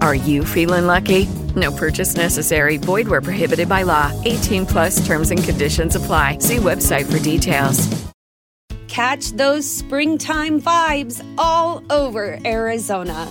Are 0.00 0.14
you 0.14 0.46
feeling 0.46 0.86
lucky? 0.86 1.26
No 1.54 1.70
purchase 1.70 2.16
necessary. 2.16 2.78
Void 2.78 3.06
where 3.06 3.20
prohibited 3.20 3.68
by 3.68 3.82
law. 3.82 4.10
18 4.24 4.64
plus 4.64 5.04
terms 5.06 5.30
and 5.30 5.42
conditions 5.44 5.94
apply. 5.94 6.38
See 6.38 6.56
website 6.56 7.10
for 7.10 7.18
details. 7.18 7.86
Catch 8.88 9.32
those 9.32 9.70
springtime 9.70 10.60
vibes 10.60 11.22
all 11.36 11.82
over 11.90 12.38
Arizona. 12.46 13.30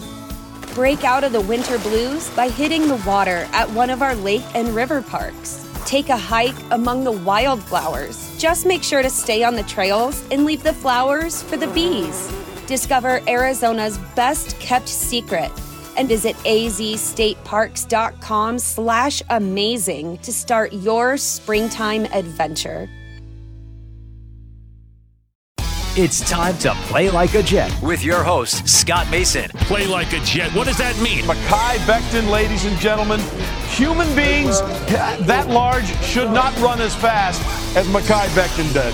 Break 0.76 1.03
out 1.03 1.23
of 1.23 1.31
the 1.31 1.42
winter 1.42 1.80
blues 1.80 2.30
by 2.36 2.50
hitting 2.50 2.88
the 2.88 3.02
water 3.06 3.48
at 3.52 3.70
one 3.72 3.89
of 3.89 4.04
our 4.04 4.14
lake 4.16 4.45
and 4.54 4.70
river 4.70 5.02
parks. 5.02 5.67
Take 5.86 6.09
a 6.09 6.17
hike 6.17 6.56
among 6.70 7.04
the 7.04 7.11
wildflowers. 7.11 8.38
Just 8.38 8.67
make 8.67 8.83
sure 8.83 9.02
to 9.02 9.09
stay 9.09 9.44
on 9.44 9.56
the 9.56 9.64
trails 9.64 10.23
and 10.30 10.45
leave 10.45 10.61
the 10.61 10.73
flowers 10.73 11.42
for 11.42 11.58
the 11.58 11.67
bees. 11.67 12.31
Discover 12.67 13.22
Arizona's 13.28 13.98
best 14.16 14.58
kept 14.59 14.88
secret 14.88 15.52
and 16.00 16.08
visit 16.08 16.36
azstateparks.com 16.38 18.58
slash 18.58 19.22
amazing 19.30 20.17
to 20.19 20.33
start 20.33 20.73
your 20.73 21.17
springtime 21.17 22.05
adventure. 22.05 22.89
It's 25.97 26.22
time 26.30 26.55
to 26.59 26.72
play 26.88 27.09
like 27.09 27.33
a 27.33 27.42
Jet 27.44 27.77
with 27.81 28.05
your 28.05 28.23
host, 28.23 28.70
Scott 28.70 29.11
Mason. 29.11 29.50
Play 29.67 29.86
like 29.86 30.14
a 30.14 30.20
Jet. 30.20 30.53
What 30.53 30.67
does 30.67 30.77
that 30.77 30.97
mean? 31.02 31.25
Mekhi 31.25 31.75
Becton, 31.80 32.31
ladies 32.31 32.64
and 32.64 32.77
gentlemen. 32.77 33.20
Human 33.72 34.08
beings 34.16 34.61
that 35.27 35.50
large 35.50 35.88
should 36.02 36.31
not 36.31 36.58
run 36.59 36.80
as 36.80 36.95
fast 36.95 37.42
as 37.75 37.86
Mekhi 37.88 38.30
Becton 38.30 38.72
did. 38.72 38.94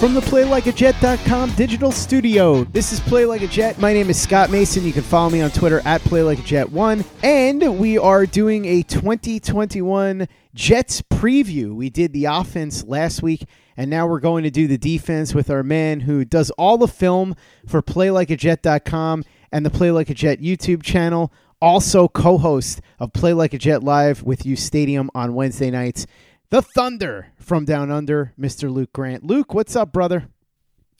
From 0.00 0.14
the 0.14 0.22
PlayLikeAJet.com 0.22 1.56
digital 1.56 1.92
studio, 1.92 2.64
this 2.64 2.90
is 2.90 3.00
Play 3.00 3.26
Like 3.26 3.42
a 3.42 3.46
Jet. 3.46 3.78
My 3.78 3.92
name 3.92 4.08
is 4.08 4.18
Scott 4.18 4.48
Mason. 4.48 4.82
You 4.82 4.94
can 4.94 5.02
follow 5.02 5.28
me 5.28 5.42
on 5.42 5.50
Twitter 5.50 5.82
at 5.84 6.00
PlayLikeAJet1. 6.00 7.04
And 7.22 7.78
we 7.78 7.98
are 7.98 8.24
doing 8.24 8.64
a 8.64 8.82
2021 8.82 10.26
Jets 10.54 11.02
preview. 11.02 11.74
We 11.74 11.90
did 11.90 12.14
the 12.14 12.24
offense 12.24 12.82
last 12.84 13.22
week, 13.22 13.44
and 13.76 13.90
now 13.90 14.06
we're 14.06 14.20
going 14.20 14.44
to 14.44 14.50
do 14.50 14.66
the 14.66 14.78
defense 14.78 15.34
with 15.34 15.50
our 15.50 15.62
man 15.62 16.00
who 16.00 16.24
does 16.24 16.48
all 16.52 16.78
the 16.78 16.88
film 16.88 17.36
for 17.66 17.82
PlayLikeAJet.com 17.82 19.22
and 19.52 19.66
the 19.66 19.70
Play 19.70 19.90
Like 19.90 20.08
a 20.08 20.14
Jet 20.14 20.40
YouTube 20.40 20.82
channel. 20.82 21.30
Also, 21.60 22.08
co 22.08 22.38
host 22.38 22.80
of 22.98 23.12
Play 23.12 23.34
Like 23.34 23.52
a 23.52 23.58
Jet 23.58 23.84
Live 23.84 24.22
with 24.22 24.44
uStadium 24.44 25.08
on 25.14 25.34
Wednesday 25.34 25.70
nights. 25.70 26.06
The 26.50 26.62
Thunder 26.62 27.28
from 27.36 27.64
Down 27.64 27.92
Under, 27.92 28.32
Mr. 28.38 28.72
Luke 28.72 28.92
Grant. 28.92 29.22
Luke, 29.22 29.54
what's 29.54 29.76
up, 29.76 29.92
brother? 29.92 30.26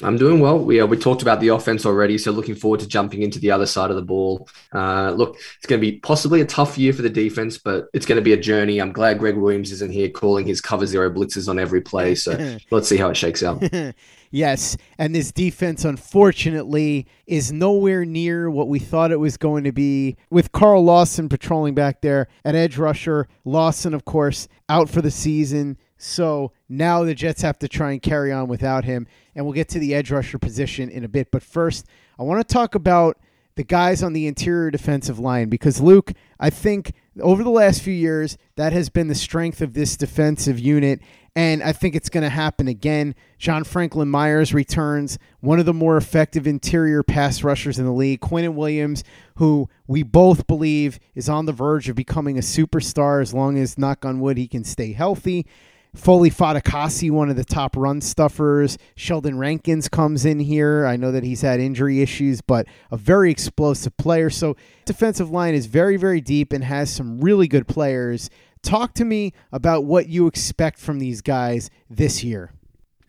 I'm 0.01 0.17
doing 0.17 0.39
well. 0.39 0.57
We 0.61 0.81
uh, 0.81 0.87
we 0.87 0.97
talked 0.97 1.23
about 1.23 1.41
the 1.41 1.49
offense 1.49 1.85
already, 1.85 2.19
so 2.19 2.31
looking 2.31 2.55
forward 2.55 2.79
to 2.81 2.87
jumping 2.87 3.23
into 3.23 3.41
the 3.41 3.51
other 3.51 3.67
side 3.67 3.91
of 3.91 3.97
the 3.97 4.03
ball. 4.03 4.49
Uh, 4.73 5.11
look, 5.11 5.37
it's 5.57 5.67
going 5.67 5.81
to 5.81 5.85
be 5.85 5.99
possibly 5.99 6.41
a 6.41 6.45
tough 6.45 6.79
year 6.79 6.93
for 6.93 7.03
the 7.03 7.11
defense, 7.11 7.59
but 7.59 7.89
it's 7.93 8.07
going 8.07 8.17
to 8.17 8.23
be 8.23 8.33
a 8.33 8.37
journey. 8.37 8.81
I'm 8.81 8.93
glad 8.93 9.19
Gregg 9.19 9.37
Williams 9.37 9.73
isn't 9.73 9.93
here 9.93 10.09
calling 10.09 10.47
his 10.47 10.61
cover 10.61 10.87
zero 10.87 11.11
blitzes 11.11 11.49
on 11.49 11.59
every 11.59 11.81
play. 11.81 12.15
So 12.15 12.57
let's 12.71 12.89
see 12.89 12.97
how 12.97 13.11
it 13.11 13.17
shakes 13.17 13.43
out. 13.43 13.61
yes, 14.31 14.77
and 14.99 15.15
this 15.15 15.33
defense, 15.33 15.85
unfortunately, 15.85 17.07
is 17.27 17.53
nowhere 17.53 18.05
near 18.05 18.51
what 18.51 18.69
we 18.69 18.79
thought 18.79 19.13
it 19.13 19.21
was 19.21 19.37
going 19.37 19.65
to 19.65 19.73
be. 19.73 20.17
With 20.31 20.53
Carl 20.53 20.85
Lawson 20.85 21.29
patrolling 21.29 21.75
back 21.75 22.01
there 22.01 22.29
at 22.45 22.55
edge 22.55 22.79
rusher, 22.79 23.29
Lawson, 23.45 23.95
of 23.95 24.05
course, 24.05 24.49
out 24.69 24.89
for 24.89 25.03
the 25.03 25.11
season. 25.11 25.77
So 25.97 26.53
now 26.69 27.05
the 27.05 27.15
Jets 27.15 27.43
have 27.43 27.59
to 27.59 27.69
try 27.69 27.93
and 27.93 28.01
carry 28.01 28.33
on 28.33 28.49
without 28.49 28.85
him. 28.85 29.07
And 29.35 29.45
we'll 29.45 29.55
get 29.55 29.69
to 29.71 29.79
the 29.79 29.95
edge 29.95 30.11
rusher 30.11 30.39
position 30.39 30.89
in 30.89 31.05
a 31.05 31.09
bit. 31.09 31.31
But 31.31 31.43
first, 31.43 31.87
I 32.19 32.23
want 32.23 32.47
to 32.47 32.53
talk 32.53 32.75
about 32.75 33.19
the 33.57 33.65
guys 33.65 34.03
on 34.03 34.15
the 34.15 34.27
interior 34.27 34.71
defensive 34.71 35.19
line 35.19 35.49
because, 35.51 35.81
Luke, 35.81 36.13
I 36.39 36.49
think 36.49 36.93
over 37.21 37.43
the 37.45 37.51
last 37.51 37.83
few 37.83 37.93
years, 37.93 38.39
that 38.57 38.73
has 38.73 38.89
been 38.89 39.09
the 39.09 39.15
strength 39.15 39.61
of 39.61 39.75
this 39.75 39.97
defensive 39.97 40.59
unit. 40.59 41.01
And 41.37 41.63
I 41.63 41.73
think 41.73 41.95
it's 41.95 42.09
going 42.09 42.25
to 42.25 42.29
happen 42.29 42.67
again. 42.67 43.15
John 43.39 43.63
Franklin 43.63 44.09
Myers 44.09 44.53
returns, 44.53 45.17
one 45.39 45.61
of 45.61 45.67
the 45.67 45.73
more 45.73 45.97
effective 45.97 46.47
interior 46.47 47.03
pass 47.03 47.45
rushers 47.45 47.79
in 47.79 47.85
the 47.85 47.93
league. 47.93 48.21
Quinnen 48.21 48.55
Williams, 48.55 49.05
who 49.37 49.69
we 49.87 50.03
both 50.03 50.47
believe 50.49 50.99
is 51.15 51.29
on 51.29 51.47
the 51.47 51.53
verge 51.53 51.89
of 51.89 51.95
becoming 51.95 52.37
a 52.37 52.43
superstar 52.43 53.23
as 53.23 53.33
long 53.33 53.59
as, 53.59 53.79
knock 53.79 54.05
on 54.05 54.19
wood, 54.21 54.39
he 54.39 54.49
can 54.49 54.65
stay 54.65 54.93
healthy. 54.93 55.47
Foley 55.95 56.31
Fatukasi, 56.31 57.11
one 57.11 57.31
of 57.31 57.37
the 57.37 57.45
top 57.45 57.77
run 57.77 58.01
stuffers. 58.01 58.79
Sheldon 58.95 59.39
Rankins 59.39 59.89
comes 59.89 60.25
in 60.25 60.39
here. 60.39 60.87
I 60.87 60.97
know 60.97 61.11
that 61.11 61.25
he's 61.25 61.41
had 61.41 61.59
injury 61.59 62.01
issues, 62.01 62.41
but 62.41 62.67
a 62.93 62.97
very 62.97 63.31
explosive 63.31 63.97
player. 63.97 64.31
So 64.31 64.57
defensive 64.85 65.31
line 65.31 65.55
is 65.55 65.67
very, 65.67 65.97
very 65.97 66.21
deep 66.21 66.53
and 66.53 66.63
has 66.63 66.93
some 66.93 67.21
really 67.21 67.49
good 67.49 67.67
players. 67.67 68.31
Talk 68.63 68.95
to 68.95 69.05
me 69.05 69.33
about 69.53 69.85
what 69.85 70.09
you 70.09 70.27
expect 70.27 70.79
from 70.79 70.99
these 70.99 71.23
guys 71.23 71.71
this 71.89 72.23
year. 72.23 72.53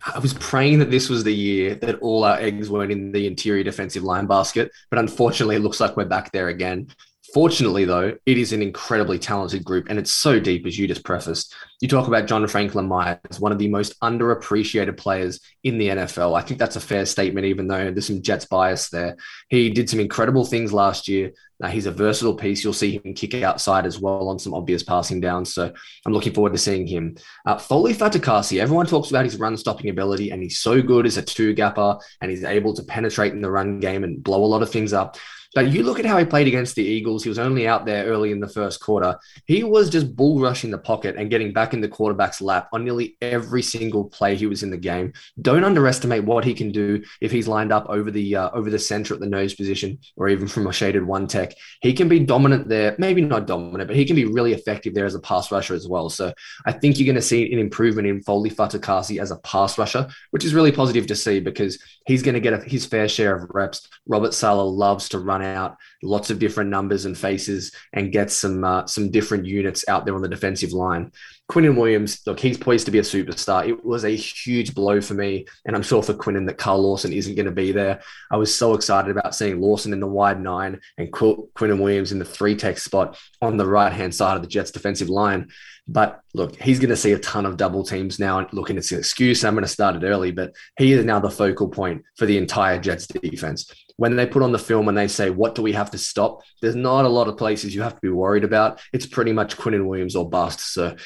I 0.04 0.18
was 0.18 0.34
praying 0.34 0.80
that 0.80 0.90
this 0.90 1.08
was 1.08 1.22
the 1.22 1.34
year 1.34 1.76
that 1.76 2.00
all 2.00 2.24
our 2.24 2.36
eggs 2.38 2.68
weren't 2.68 2.90
in 2.90 3.12
the 3.12 3.26
interior 3.26 3.62
defensive 3.62 4.02
line 4.02 4.26
basket, 4.26 4.72
but 4.90 4.98
unfortunately, 4.98 5.56
it 5.56 5.60
looks 5.60 5.78
like 5.78 5.96
we're 5.96 6.06
back 6.06 6.32
there 6.32 6.48
again. 6.48 6.88
Fortunately, 7.32 7.84
though, 7.84 8.14
it 8.26 8.36
is 8.36 8.52
an 8.52 8.60
incredibly 8.60 9.18
talented 9.18 9.64
group 9.64 9.86
and 9.88 9.98
it's 9.98 10.12
so 10.12 10.40
deep, 10.40 10.66
as 10.66 10.78
you 10.78 10.88
just 10.88 11.04
prefaced. 11.04 11.54
You 11.80 11.88
talk 11.88 12.08
about 12.08 12.26
John 12.26 12.46
Franklin 12.46 12.88
Myers, 12.88 13.38
one 13.38 13.52
of 13.52 13.58
the 13.58 13.68
most 13.68 13.98
underappreciated 14.00 14.96
players 14.98 15.40
in 15.62 15.78
the 15.78 15.88
NFL. 15.88 16.36
I 16.36 16.42
think 16.42 16.58
that's 16.58 16.76
a 16.76 16.80
fair 16.80 17.06
statement, 17.06 17.46
even 17.46 17.68
though 17.68 17.90
there's 17.90 18.06
some 18.06 18.22
Jets 18.22 18.44
bias 18.44 18.90
there. 18.90 19.16
He 19.48 19.70
did 19.70 19.88
some 19.88 20.00
incredible 20.00 20.44
things 20.44 20.72
last 20.72 21.08
year. 21.08 21.32
Now, 21.62 21.68
he's 21.68 21.86
a 21.86 21.92
versatile 21.92 22.34
piece. 22.34 22.64
You'll 22.64 22.72
see 22.72 22.98
him 22.98 23.14
kick 23.14 23.34
outside 23.34 23.86
as 23.86 24.00
well 24.00 24.28
on 24.28 24.38
some 24.40 24.52
obvious 24.52 24.82
passing 24.82 25.20
downs. 25.20 25.54
So 25.54 25.72
I'm 26.04 26.12
looking 26.12 26.34
forward 26.34 26.52
to 26.52 26.58
seeing 26.58 26.88
him. 26.88 27.14
Uh, 27.46 27.56
Foley 27.56 27.94
Fatukasi, 27.94 28.60
everyone 28.60 28.86
talks 28.86 29.10
about 29.10 29.24
his 29.24 29.38
run 29.38 29.56
stopping 29.56 29.88
ability, 29.88 30.30
and 30.30 30.42
he's 30.42 30.58
so 30.58 30.82
good 30.82 31.06
as 31.06 31.16
a 31.16 31.22
two 31.22 31.54
gapper, 31.54 31.96
and 32.20 32.30
he's 32.30 32.42
able 32.42 32.74
to 32.74 32.82
penetrate 32.82 33.32
in 33.32 33.40
the 33.40 33.50
run 33.50 33.78
game 33.78 34.02
and 34.02 34.22
blow 34.22 34.44
a 34.44 34.46
lot 34.46 34.62
of 34.62 34.70
things 34.70 34.92
up. 34.92 35.16
But 35.54 35.68
you 35.70 35.82
look 35.82 35.98
at 35.98 36.06
how 36.06 36.18
he 36.18 36.24
played 36.24 36.46
against 36.46 36.74
the 36.74 36.84
Eagles. 36.84 37.22
He 37.22 37.28
was 37.28 37.38
only 37.38 37.68
out 37.68 37.84
there 37.84 38.06
early 38.06 38.32
in 38.32 38.40
the 38.40 38.48
first 38.48 38.80
quarter. 38.80 39.18
He 39.46 39.64
was 39.64 39.90
just 39.90 40.16
bull 40.16 40.40
rushing 40.40 40.70
the 40.70 40.78
pocket 40.78 41.16
and 41.16 41.30
getting 41.30 41.52
back 41.52 41.74
in 41.74 41.80
the 41.80 41.88
quarterback's 41.88 42.40
lap 42.40 42.68
on 42.72 42.84
nearly 42.84 43.16
every 43.20 43.62
single 43.62 44.04
play 44.04 44.34
he 44.34 44.46
was 44.46 44.62
in 44.62 44.70
the 44.70 44.76
game. 44.76 45.12
Don't 45.40 45.64
underestimate 45.64 46.24
what 46.24 46.44
he 46.44 46.54
can 46.54 46.72
do 46.72 47.02
if 47.20 47.30
he's 47.30 47.48
lined 47.48 47.72
up 47.72 47.86
over 47.88 48.10
the 48.10 48.36
uh, 48.36 48.50
over 48.50 48.70
the 48.70 48.78
center 48.78 49.14
at 49.14 49.20
the 49.20 49.26
nose 49.26 49.54
position 49.54 49.98
or 50.16 50.28
even 50.28 50.48
from 50.48 50.66
a 50.66 50.72
shaded 50.72 51.04
one 51.04 51.26
tech. 51.26 51.54
He 51.80 51.92
can 51.92 52.08
be 52.08 52.20
dominant 52.20 52.68
there. 52.68 52.94
Maybe 52.98 53.20
not 53.20 53.46
dominant, 53.46 53.88
but 53.88 53.96
he 53.96 54.04
can 54.04 54.16
be 54.16 54.24
really 54.24 54.52
effective 54.52 54.94
there 54.94 55.06
as 55.06 55.14
a 55.14 55.20
pass 55.20 55.52
rusher 55.52 55.74
as 55.74 55.86
well. 55.86 56.08
So 56.08 56.32
I 56.64 56.72
think 56.72 56.98
you're 56.98 57.06
going 57.06 57.16
to 57.16 57.22
see 57.22 57.52
an 57.52 57.58
improvement 57.58 58.08
in 58.08 58.22
Foley 58.22 58.50
Fatukasi 58.50 59.20
as 59.20 59.30
a 59.30 59.38
pass 59.38 59.76
rusher, 59.76 60.08
which 60.30 60.44
is 60.44 60.54
really 60.54 60.72
positive 60.72 61.06
to 61.08 61.16
see 61.16 61.40
because 61.40 61.78
he's 62.06 62.22
going 62.22 62.34
to 62.34 62.40
get 62.40 62.54
a, 62.54 62.58
his 62.58 62.86
fair 62.86 63.08
share 63.08 63.36
of 63.36 63.50
reps. 63.50 63.88
Robert 64.06 64.34
Saleh 64.34 64.72
loves 64.72 65.08
to 65.10 65.18
run 65.18 65.41
out 65.44 65.76
lots 66.02 66.30
of 66.30 66.38
different 66.38 66.70
numbers 66.70 67.04
and 67.04 67.16
faces 67.16 67.72
and 67.92 68.12
get 68.12 68.30
some 68.30 68.64
uh, 68.64 68.86
some 68.86 69.10
different 69.10 69.46
units 69.46 69.84
out 69.88 70.04
there 70.04 70.14
on 70.14 70.22
the 70.22 70.28
defensive 70.28 70.72
line. 70.72 71.12
Quinnen 71.50 71.76
Williams, 71.76 72.20
look, 72.26 72.40
he's 72.40 72.56
poised 72.56 72.86
to 72.86 72.92
be 72.92 72.98
a 72.98 73.02
superstar. 73.02 73.68
It 73.68 73.84
was 73.84 74.04
a 74.04 74.16
huge 74.16 74.74
blow 74.74 75.00
for 75.00 75.14
me, 75.14 75.46
and 75.66 75.76
I'm 75.76 75.82
sure 75.82 76.02
for 76.02 76.14
Quinnen 76.14 76.46
that 76.46 76.56
Carl 76.56 76.82
Lawson 76.82 77.12
isn't 77.12 77.34
going 77.34 77.46
to 77.46 77.52
be 77.52 77.72
there. 77.72 78.00
I 78.30 78.36
was 78.36 78.54
so 78.54 78.74
excited 78.74 79.10
about 79.10 79.34
seeing 79.34 79.60
Lawson 79.60 79.92
in 79.92 80.00
the 80.00 80.06
wide 80.06 80.40
nine 80.40 80.80
and 80.96 81.12
Qu- 81.12 81.50
Quinnen 81.54 81.80
Williams 81.82 82.12
in 82.12 82.18
the 82.18 82.24
three 82.24 82.56
tech 82.56 82.78
spot 82.78 83.18
on 83.42 83.56
the 83.56 83.66
right 83.66 83.92
hand 83.92 84.14
side 84.14 84.36
of 84.36 84.42
the 84.42 84.48
Jets 84.48 84.70
defensive 84.70 85.10
line. 85.10 85.50
But 85.88 86.20
look, 86.32 86.60
he's 86.60 86.78
going 86.78 86.90
to 86.90 86.96
see 86.96 87.12
a 87.12 87.18
ton 87.18 87.44
of 87.44 87.56
double 87.56 87.84
teams 87.84 88.18
now. 88.18 88.38
And 88.38 88.52
look, 88.52 88.70
and 88.70 88.78
it's 88.78 88.92
an 88.92 88.98
excuse. 88.98 89.44
I'm 89.44 89.54
going 89.54 89.64
to 89.64 89.68
start 89.68 89.96
it 89.96 90.06
early, 90.06 90.30
but 90.30 90.54
he 90.78 90.92
is 90.92 91.04
now 91.04 91.18
the 91.18 91.30
focal 91.30 91.68
point 91.68 92.04
for 92.16 92.24
the 92.24 92.38
entire 92.38 92.78
Jets 92.78 93.06
defense. 93.08 93.70
When 94.02 94.16
they 94.16 94.26
put 94.26 94.42
on 94.42 94.50
the 94.50 94.58
film 94.58 94.88
and 94.88 94.98
they 94.98 95.06
say, 95.06 95.30
What 95.30 95.54
do 95.54 95.62
we 95.62 95.74
have 95.74 95.92
to 95.92 95.98
stop? 95.98 96.42
There's 96.60 96.74
not 96.74 97.04
a 97.04 97.08
lot 97.08 97.28
of 97.28 97.36
places 97.36 97.72
you 97.72 97.82
have 97.82 97.94
to 97.94 98.00
be 98.00 98.08
worried 98.08 98.42
about. 98.42 98.80
It's 98.92 99.06
pretty 99.06 99.32
much 99.32 99.56
Quinnen 99.56 99.86
Williams 99.86 100.16
or 100.16 100.28
bust. 100.28 100.58
So 100.74 100.96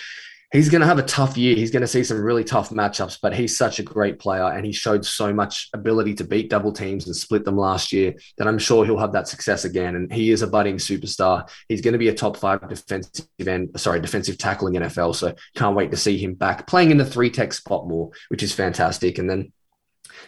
he's 0.50 0.70
going 0.70 0.80
to 0.80 0.86
have 0.86 0.98
a 0.98 1.02
tough 1.02 1.36
year. 1.36 1.54
He's 1.54 1.70
going 1.70 1.82
to 1.82 1.86
see 1.86 2.02
some 2.02 2.22
really 2.22 2.42
tough 2.42 2.70
matchups, 2.70 3.18
but 3.20 3.34
he's 3.34 3.54
such 3.54 3.78
a 3.78 3.82
great 3.82 4.18
player 4.18 4.44
and 4.44 4.64
he 4.64 4.72
showed 4.72 5.04
so 5.04 5.30
much 5.30 5.68
ability 5.74 6.14
to 6.14 6.24
beat 6.24 6.48
double 6.48 6.72
teams 6.72 7.04
and 7.04 7.14
split 7.14 7.44
them 7.44 7.58
last 7.58 7.92
year 7.92 8.14
that 8.38 8.48
I'm 8.48 8.58
sure 8.58 8.86
he'll 8.86 8.96
have 8.96 9.12
that 9.12 9.28
success 9.28 9.66
again. 9.66 9.94
And 9.96 10.10
he 10.10 10.30
is 10.30 10.40
a 10.40 10.46
budding 10.46 10.76
superstar. 10.76 11.46
He's 11.68 11.82
going 11.82 11.92
to 11.92 11.98
be 11.98 12.08
a 12.08 12.14
top 12.14 12.38
five 12.38 12.66
defensive 12.66 13.26
end, 13.46 13.78
sorry, 13.78 14.00
defensive 14.00 14.38
tackling 14.38 14.72
NFL. 14.72 15.16
So 15.16 15.34
can't 15.54 15.76
wait 15.76 15.90
to 15.90 15.98
see 15.98 16.16
him 16.16 16.32
back 16.32 16.66
playing 16.66 16.92
in 16.92 16.96
the 16.96 17.04
three 17.04 17.28
tech 17.28 17.52
spot 17.52 17.86
more, 17.86 18.10
which 18.30 18.42
is 18.42 18.54
fantastic. 18.54 19.18
And 19.18 19.28
then 19.28 19.52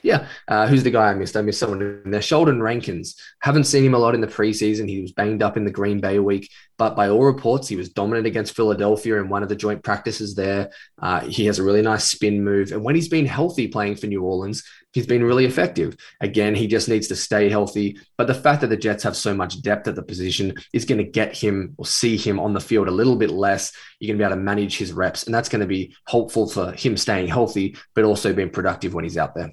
yeah, 0.03 0.29
uh, 0.47 0.67
who's 0.67 0.83
the 0.83 0.91
guy 0.91 1.11
I 1.11 1.15
missed? 1.15 1.37
I 1.37 1.43
missed 1.43 1.61
someone 1.61 2.01
in 2.05 2.11
there. 2.11 2.23
Sheldon 2.23 2.63
Rankins. 2.63 3.17
Haven't 3.41 3.65
seen 3.65 3.85
him 3.85 3.95
a 3.95 3.99
lot 3.99 4.15
in 4.15 4.21
the 4.21 4.27
preseason. 4.27 4.89
He 4.89 5.01
was 5.01 5.13
banged 5.13 5.43
up 5.43 5.57
in 5.57 5.65
the 5.65 5.71
Green 5.71 6.01
Bay 6.01 6.19
week, 6.19 6.51
but 6.77 6.97
by 6.97 7.09
all 7.09 7.25
reports, 7.25 7.69
he 7.69 7.77
was 7.77 7.91
dominant 7.91 8.27
against 8.27 8.55
Philadelphia 8.55 9.21
in 9.21 9.29
one 9.29 9.43
of 9.43 9.49
the 9.49 9.57
joint 9.57 9.83
practices 9.83 10.35
there. 10.35 10.71
Uh, 11.01 11.21
he 11.21 11.47
has 11.47 11.59
a 11.59 11.63
really 11.63 11.83
nice 11.83 12.05
spin 12.05 12.45
move, 12.45 12.73
and 12.73 12.83
when 12.83 12.95
he's 12.95 13.09
been 13.09 13.27
healthy 13.27 13.69
playing 13.69 13.97
for 13.97 14.07
New 14.07 14.23
Orleans, 14.23 14.63
he's 14.93 15.07
been 15.07 15.25
really 15.25 15.45
effective. 15.45 15.97
Again, 16.21 16.55
he 16.55 16.67
just 16.67 16.89
needs 16.89 17.09
to 17.09 17.17
stay 17.17 17.49
healthy. 17.49 17.99
But 18.17 18.27
the 18.27 18.35
fact 18.35 18.61
that 18.63 18.69
the 18.69 18.77
Jets 18.77 19.03
have 19.03 19.17
so 19.17 19.35
much 19.35 19.63
depth 19.63 19.89
at 19.89 19.95
the 19.95 20.03
position 20.03 20.55
is 20.73 20.85
going 20.85 20.99
to 20.99 21.05
get 21.05 21.37
him 21.37 21.75
or 21.77 21.87
see 21.87 22.17
him 22.17 22.41
on 22.41 22.55
the 22.55 22.61
field 22.61 22.89
a 22.89 22.93
little 22.93 23.17
bit 23.17 23.31
less. 23.31 23.73
You're 23.99 24.09
going 24.09 24.19
to 24.19 24.23
be 24.23 24.27
able 24.27 24.37
to 24.37 24.43
manage 24.43 24.79
his 24.79 24.93
reps, 24.93 25.25
and 25.25 25.35
that's 25.35 25.49
going 25.49 25.61
to 25.61 25.67
be 25.67 25.95
helpful 26.07 26.49
for 26.49 26.73
him 26.73 26.97
staying 26.97 27.29
healthy, 27.29 27.77
but 27.95 28.05
also 28.05 28.33
being 28.33 28.51
productive 28.51 28.95
when 28.95 29.05
he's 29.05 29.19
out 29.19 29.35
there. 29.35 29.53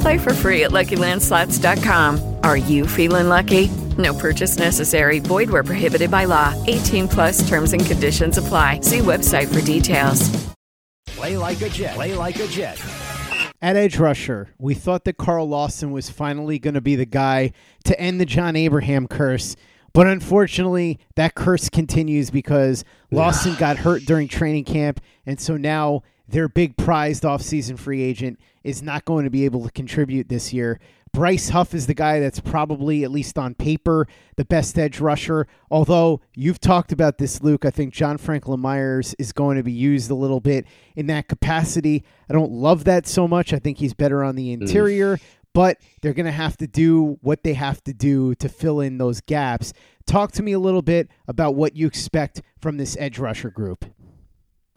Play 0.00 0.18
for 0.18 0.34
free 0.34 0.64
at 0.64 0.70
LuckyLandSlots.com. 0.70 2.36
Are 2.42 2.56
you 2.56 2.86
feeling 2.86 3.28
lucky? 3.28 3.68
No 3.98 4.14
purchase 4.14 4.58
necessary. 4.58 5.18
Void 5.18 5.50
where 5.50 5.64
prohibited 5.64 6.10
by 6.10 6.24
law. 6.24 6.54
18 6.66 7.08
plus 7.08 7.46
terms 7.48 7.72
and 7.72 7.84
conditions 7.84 8.38
apply. 8.38 8.80
See 8.80 8.98
website 8.98 9.52
for 9.52 9.64
details. 9.64 10.28
Play 11.06 11.36
like 11.36 11.60
a 11.60 11.68
Jet. 11.68 11.94
Play 11.94 12.14
like 12.14 12.36
a 12.36 12.46
Jet. 12.46 12.82
At 13.62 13.76
edge 13.76 13.98
rusher, 13.98 14.54
we 14.58 14.72
thought 14.72 15.04
that 15.04 15.18
Carl 15.18 15.46
Lawson 15.46 15.90
was 15.90 16.08
finally 16.08 16.58
going 16.58 16.74
to 16.74 16.80
be 16.80 16.96
the 16.96 17.04
guy 17.04 17.52
to 17.84 18.00
end 18.00 18.18
the 18.18 18.24
John 18.24 18.56
Abraham 18.56 19.06
curse. 19.06 19.54
But 19.92 20.06
unfortunately, 20.06 20.98
that 21.16 21.34
curse 21.34 21.68
continues 21.68 22.30
because 22.30 22.84
Lawson 23.10 23.54
got 23.58 23.76
hurt 23.76 24.06
during 24.06 24.28
training 24.28 24.64
camp. 24.64 25.00
And 25.26 25.38
so 25.38 25.58
now 25.58 26.04
their 26.30 26.48
big 26.48 26.76
prized 26.76 27.24
offseason 27.24 27.78
free 27.78 28.02
agent 28.02 28.38
is 28.62 28.82
not 28.82 29.04
going 29.04 29.24
to 29.24 29.30
be 29.30 29.44
able 29.44 29.64
to 29.64 29.70
contribute 29.70 30.28
this 30.28 30.52
year. 30.52 30.78
Bryce 31.12 31.48
Huff 31.48 31.74
is 31.74 31.88
the 31.88 31.94
guy 31.94 32.20
that's 32.20 32.38
probably, 32.38 33.02
at 33.02 33.10
least 33.10 33.36
on 33.36 33.54
paper, 33.54 34.06
the 34.36 34.44
best 34.44 34.78
edge 34.78 35.00
rusher. 35.00 35.48
Although 35.68 36.20
you've 36.36 36.60
talked 36.60 36.92
about 36.92 37.18
this, 37.18 37.42
Luke, 37.42 37.64
I 37.64 37.70
think 37.70 37.92
John 37.92 38.16
Franklin 38.16 38.60
Myers 38.60 39.14
is 39.18 39.32
going 39.32 39.56
to 39.56 39.64
be 39.64 39.72
used 39.72 40.08
a 40.08 40.14
little 40.14 40.38
bit 40.38 40.66
in 40.94 41.06
that 41.08 41.26
capacity. 41.26 42.04
I 42.28 42.32
don't 42.32 42.52
love 42.52 42.84
that 42.84 43.08
so 43.08 43.26
much. 43.26 43.52
I 43.52 43.58
think 43.58 43.78
he's 43.78 43.92
better 43.94 44.22
on 44.22 44.36
the 44.36 44.52
interior, 44.52 45.18
but 45.52 45.78
they're 46.00 46.14
going 46.14 46.26
to 46.26 46.32
have 46.32 46.56
to 46.58 46.68
do 46.68 47.18
what 47.22 47.42
they 47.42 47.54
have 47.54 47.82
to 47.84 47.92
do 47.92 48.36
to 48.36 48.48
fill 48.48 48.78
in 48.80 48.98
those 48.98 49.20
gaps. 49.20 49.72
Talk 50.06 50.30
to 50.32 50.44
me 50.44 50.52
a 50.52 50.60
little 50.60 50.82
bit 50.82 51.08
about 51.26 51.56
what 51.56 51.74
you 51.74 51.88
expect 51.88 52.40
from 52.60 52.76
this 52.76 52.96
edge 53.00 53.18
rusher 53.18 53.50
group. 53.50 53.84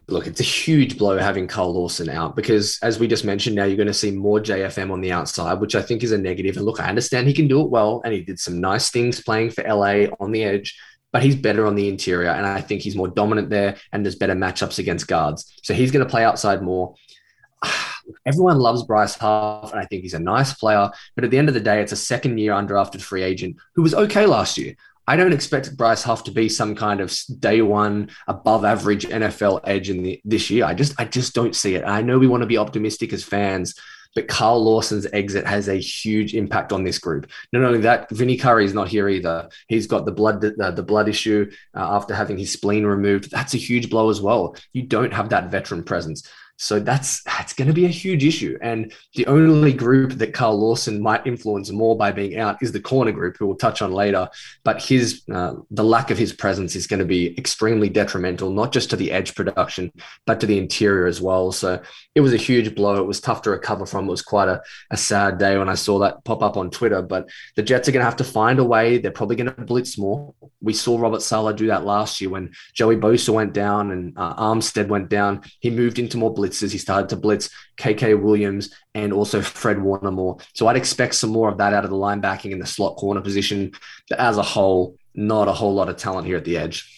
Look, 0.07 0.27
it's 0.27 0.39
a 0.39 0.43
huge 0.43 0.97
blow 0.97 1.17
having 1.17 1.47
Carl 1.47 1.73
Lawson 1.73 2.09
out 2.09 2.35
because, 2.35 2.77
as 2.81 2.99
we 2.99 3.07
just 3.07 3.25
mentioned, 3.25 3.55
now 3.55 3.63
you're 3.63 3.77
going 3.77 3.87
to 3.87 3.93
see 3.93 4.11
more 4.11 4.39
JFM 4.39 4.91
on 4.91 5.01
the 5.01 5.11
outside, 5.11 5.59
which 5.59 5.75
I 5.75 5.81
think 5.81 6.03
is 6.03 6.11
a 6.11 6.17
negative. 6.17 6.57
And 6.57 6.65
look, 6.65 6.79
I 6.79 6.89
understand 6.89 7.27
he 7.27 7.33
can 7.33 7.47
do 7.47 7.61
it 7.61 7.69
well, 7.69 8.01
and 8.03 8.13
he 8.13 8.21
did 8.21 8.39
some 8.39 8.59
nice 8.59 8.89
things 8.89 9.21
playing 9.21 9.51
for 9.51 9.63
LA 9.63 10.07
on 10.19 10.31
the 10.31 10.43
edge, 10.43 10.77
but 11.11 11.23
he's 11.23 11.35
better 11.35 11.65
on 11.65 11.75
the 11.75 11.87
interior, 11.87 12.29
and 12.29 12.45
I 12.45 12.61
think 12.61 12.81
he's 12.81 12.95
more 12.95 13.07
dominant 13.07 13.49
there, 13.49 13.77
and 13.91 14.05
there's 14.05 14.15
better 14.15 14.35
matchups 14.35 14.79
against 14.79 15.07
guards. 15.07 15.53
So 15.63 15.73
he's 15.73 15.91
going 15.91 16.05
to 16.05 16.09
play 16.09 16.23
outside 16.23 16.61
more. 16.61 16.95
everyone 18.25 18.59
loves 18.59 18.83
Bryce 18.83 19.15
Huff, 19.15 19.71
and 19.71 19.79
I 19.79 19.85
think 19.85 20.03
he's 20.03 20.13
a 20.13 20.19
nice 20.19 20.53
player. 20.53 20.89
But 21.15 21.23
at 21.23 21.31
the 21.31 21.37
end 21.37 21.47
of 21.47 21.53
the 21.53 21.59
day, 21.59 21.81
it's 21.81 21.91
a 21.91 21.97
second 21.97 22.37
year 22.37 22.53
undrafted 22.53 23.01
free 23.01 23.23
agent 23.23 23.57
who 23.75 23.81
was 23.81 23.93
okay 23.93 24.25
last 24.25 24.57
year. 24.57 24.75
I 25.07 25.15
don't 25.15 25.33
expect 25.33 25.75
Bryce 25.75 26.03
Huff 26.03 26.23
to 26.25 26.31
be 26.31 26.47
some 26.47 26.75
kind 26.75 27.01
of 27.01 27.13
day 27.39 27.61
one 27.61 28.09
above 28.27 28.63
average 28.63 29.05
NFL 29.05 29.61
edge 29.65 29.89
in 29.89 30.03
the, 30.03 30.21
this 30.23 30.49
year. 30.49 30.65
I 30.65 30.73
just 30.73 30.99
I 30.99 31.05
just 31.05 31.33
don't 31.33 31.55
see 31.55 31.75
it. 31.75 31.83
I 31.83 32.01
know 32.01 32.19
we 32.19 32.27
want 32.27 32.41
to 32.41 32.47
be 32.47 32.57
optimistic 32.57 33.11
as 33.11 33.23
fans, 33.23 33.75
but 34.15 34.27
Carl 34.27 34.63
Lawson's 34.63 35.07
exit 35.11 35.45
has 35.45 35.67
a 35.67 35.75
huge 35.75 36.35
impact 36.35 36.71
on 36.71 36.83
this 36.83 36.99
group. 36.99 37.29
Not 37.51 37.63
only 37.63 37.81
that, 37.81 38.09
Vinny 38.11 38.37
Curry 38.37 38.65
is 38.65 38.73
not 38.73 38.87
here 38.87 39.09
either. 39.09 39.49
He's 39.67 39.87
got 39.87 40.05
the 40.05 40.11
blood 40.11 40.43
uh, 40.45 40.71
the 40.71 40.83
blood 40.83 41.09
issue 41.09 41.51
uh, 41.75 41.95
after 41.95 42.13
having 42.13 42.37
his 42.37 42.53
spleen 42.53 42.85
removed. 42.85 43.31
That's 43.31 43.53
a 43.53 43.57
huge 43.57 43.89
blow 43.89 44.09
as 44.09 44.21
well. 44.21 44.55
You 44.71 44.83
don't 44.83 45.13
have 45.13 45.29
that 45.29 45.51
veteran 45.51 45.83
presence. 45.83 46.29
So 46.57 46.79
that's 46.79 47.23
that's 47.23 47.53
going 47.53 47.67
to 47.67 47.73
be 47.73 47.85
a 47.85 47.89
huge 47.89 48.23
issue. 48.23 48.57
And 48.61 48.93
the 49.15 49.25
only 49.27 49.73
group 49.73 50.13
that 50.13 50.33
Carl 50.33 50.59
Lawson 50.59 51.01
might 51.01 51.25
influence 51.25 51.71
more 51.71 51.97
by 51.97 52.11
being 52.11 52.37
out 52.37 52.61
is 52.61 52.71
the 52.71 52.79
corner 52.79 53.11
group, 53.11 53.37
who 53.37 53.47
we'll 53.47 53.55
touch 53.55 53.81
on 53.81 53.91
later. 53.91 54.29
But 54.63 54.81
his 54.81 55.23
uh, 55.31 55.55
the 55.71 55.83
lack 55.83 56.11
of 56.11 56.17
his 56.17 56.31
presence 56.31 56.75
is 56.75 56.87
going 56.87 56.99
to 56.99 57.05
be 57.05 57.37
extremely 57.37 57.89
detrimental, 57.89 58.51
not 58.51 58.71
just 58.71 58.91
to 58.91 58.95
the 58.95 59.11
edge 59.11 59.35
production, 59.35 59.91
but 60.25 60.39
to 60.39 60.45
the 60.45 60.57
interior 60.57 61.07
as 61.07 61.19
well. 61.19 61.51
So 61.51 61.81
it 62.13 62.21
was 62.21 62.33
a 62.33 62.37
huge 62.37 62.75
blow. 62.75 62.95
It 62.95 63.07
was 63.07 63.19
tough 63.19 63.41
to 63.43 63.49
recover 63.49 63.85
from. 63.85 64.07
It 64.07 64.11
was 64.11 64.21
quite 64.21 64.47
a, 64.47 64.61
a 64.91 64.97
sad 64.97 65.39
day 65.39 65.57
when 65.57 65.69
I 65.69 65.75
saw 65.75 65.99
that 65.99 66.23
pop 66.23 66.43
up 66.43 66.55
on 66.55 66.69
Twitter. 66.69 67.01
But 67.01 67.29
the 67.55 67.63
Jets 67.63 67.89
are 67.89 67.91
going 67.91 68.01
to 68.01 68.09
have 68.09 68.17
to 68.17 68.23
find 68.23 68.59
a 68.59 68.63
way. 68.63 68.99
They're 68.99 69.11
probably 69.11 69.35
going 69.35 69.53
to 69.53 69.61
blitz 69.61 69.97
more. 69.97 70.33
We 70.61 70.73
saw 70.73 70.99
Robert 70.99 71.23
Saleh 71.23 71.57
do 71.57 71.67
that 71.67 71.83
last 71.83 72.21
year 72.21 72.29
when 72.29 72.51
Joey 72.73 72.95
Bosa 72.95 73.33
went 73.33 73.53
down 73.53 73.91
and 73.91 74.17
uh, 74.17 74.35
Armstead 74.35 74.87
went 74.87 75.09
down. 75.09 75.41
He 75.59 75.69
moved 75.69 75.99
into 75.99 76.17
more 76.17 76.33
blitzes. 76.43 76.71
He 76.71 76.77
started 76.77 77.09
to 77.09 77.15
blitz 77.15 77.49
KK 77.77 78.21
Williams 78.21 78.69
and 78.93 79.13
also 79.13 79.41
Fred 79.41 79.81
Warner 79.81 80.11
more. 80.11 80.37
So 80.53 80.67
I'd 80.67 80.75
expect 80.75 81.15
some 81.15 81.29
more 81.29 81.49
of 81.49 81.57
that 81.57 81.73
out 81.73 81.83
of 81.83 81.89
the 81.89 81.95
linebacking 81.95 82.51
in 82.51 82.59
the 82.59 82.65
slot 82.65 82.97
corner 82.97 83.21
position. 83.21 83.71
But 84.09 84.19
as 84.19 84.37
a 84.37 84.43
whole, 84.43 84.97
not 85.15 85.47
a 85.47 85.53
whole 85.53 85.73
lot 85.73 85.89
of 85.89 85.97
talent 85.97 86.27
here 86.27 86.37
at 86.37 86.45
the 86.45 86.57
edge. 86.57 86.89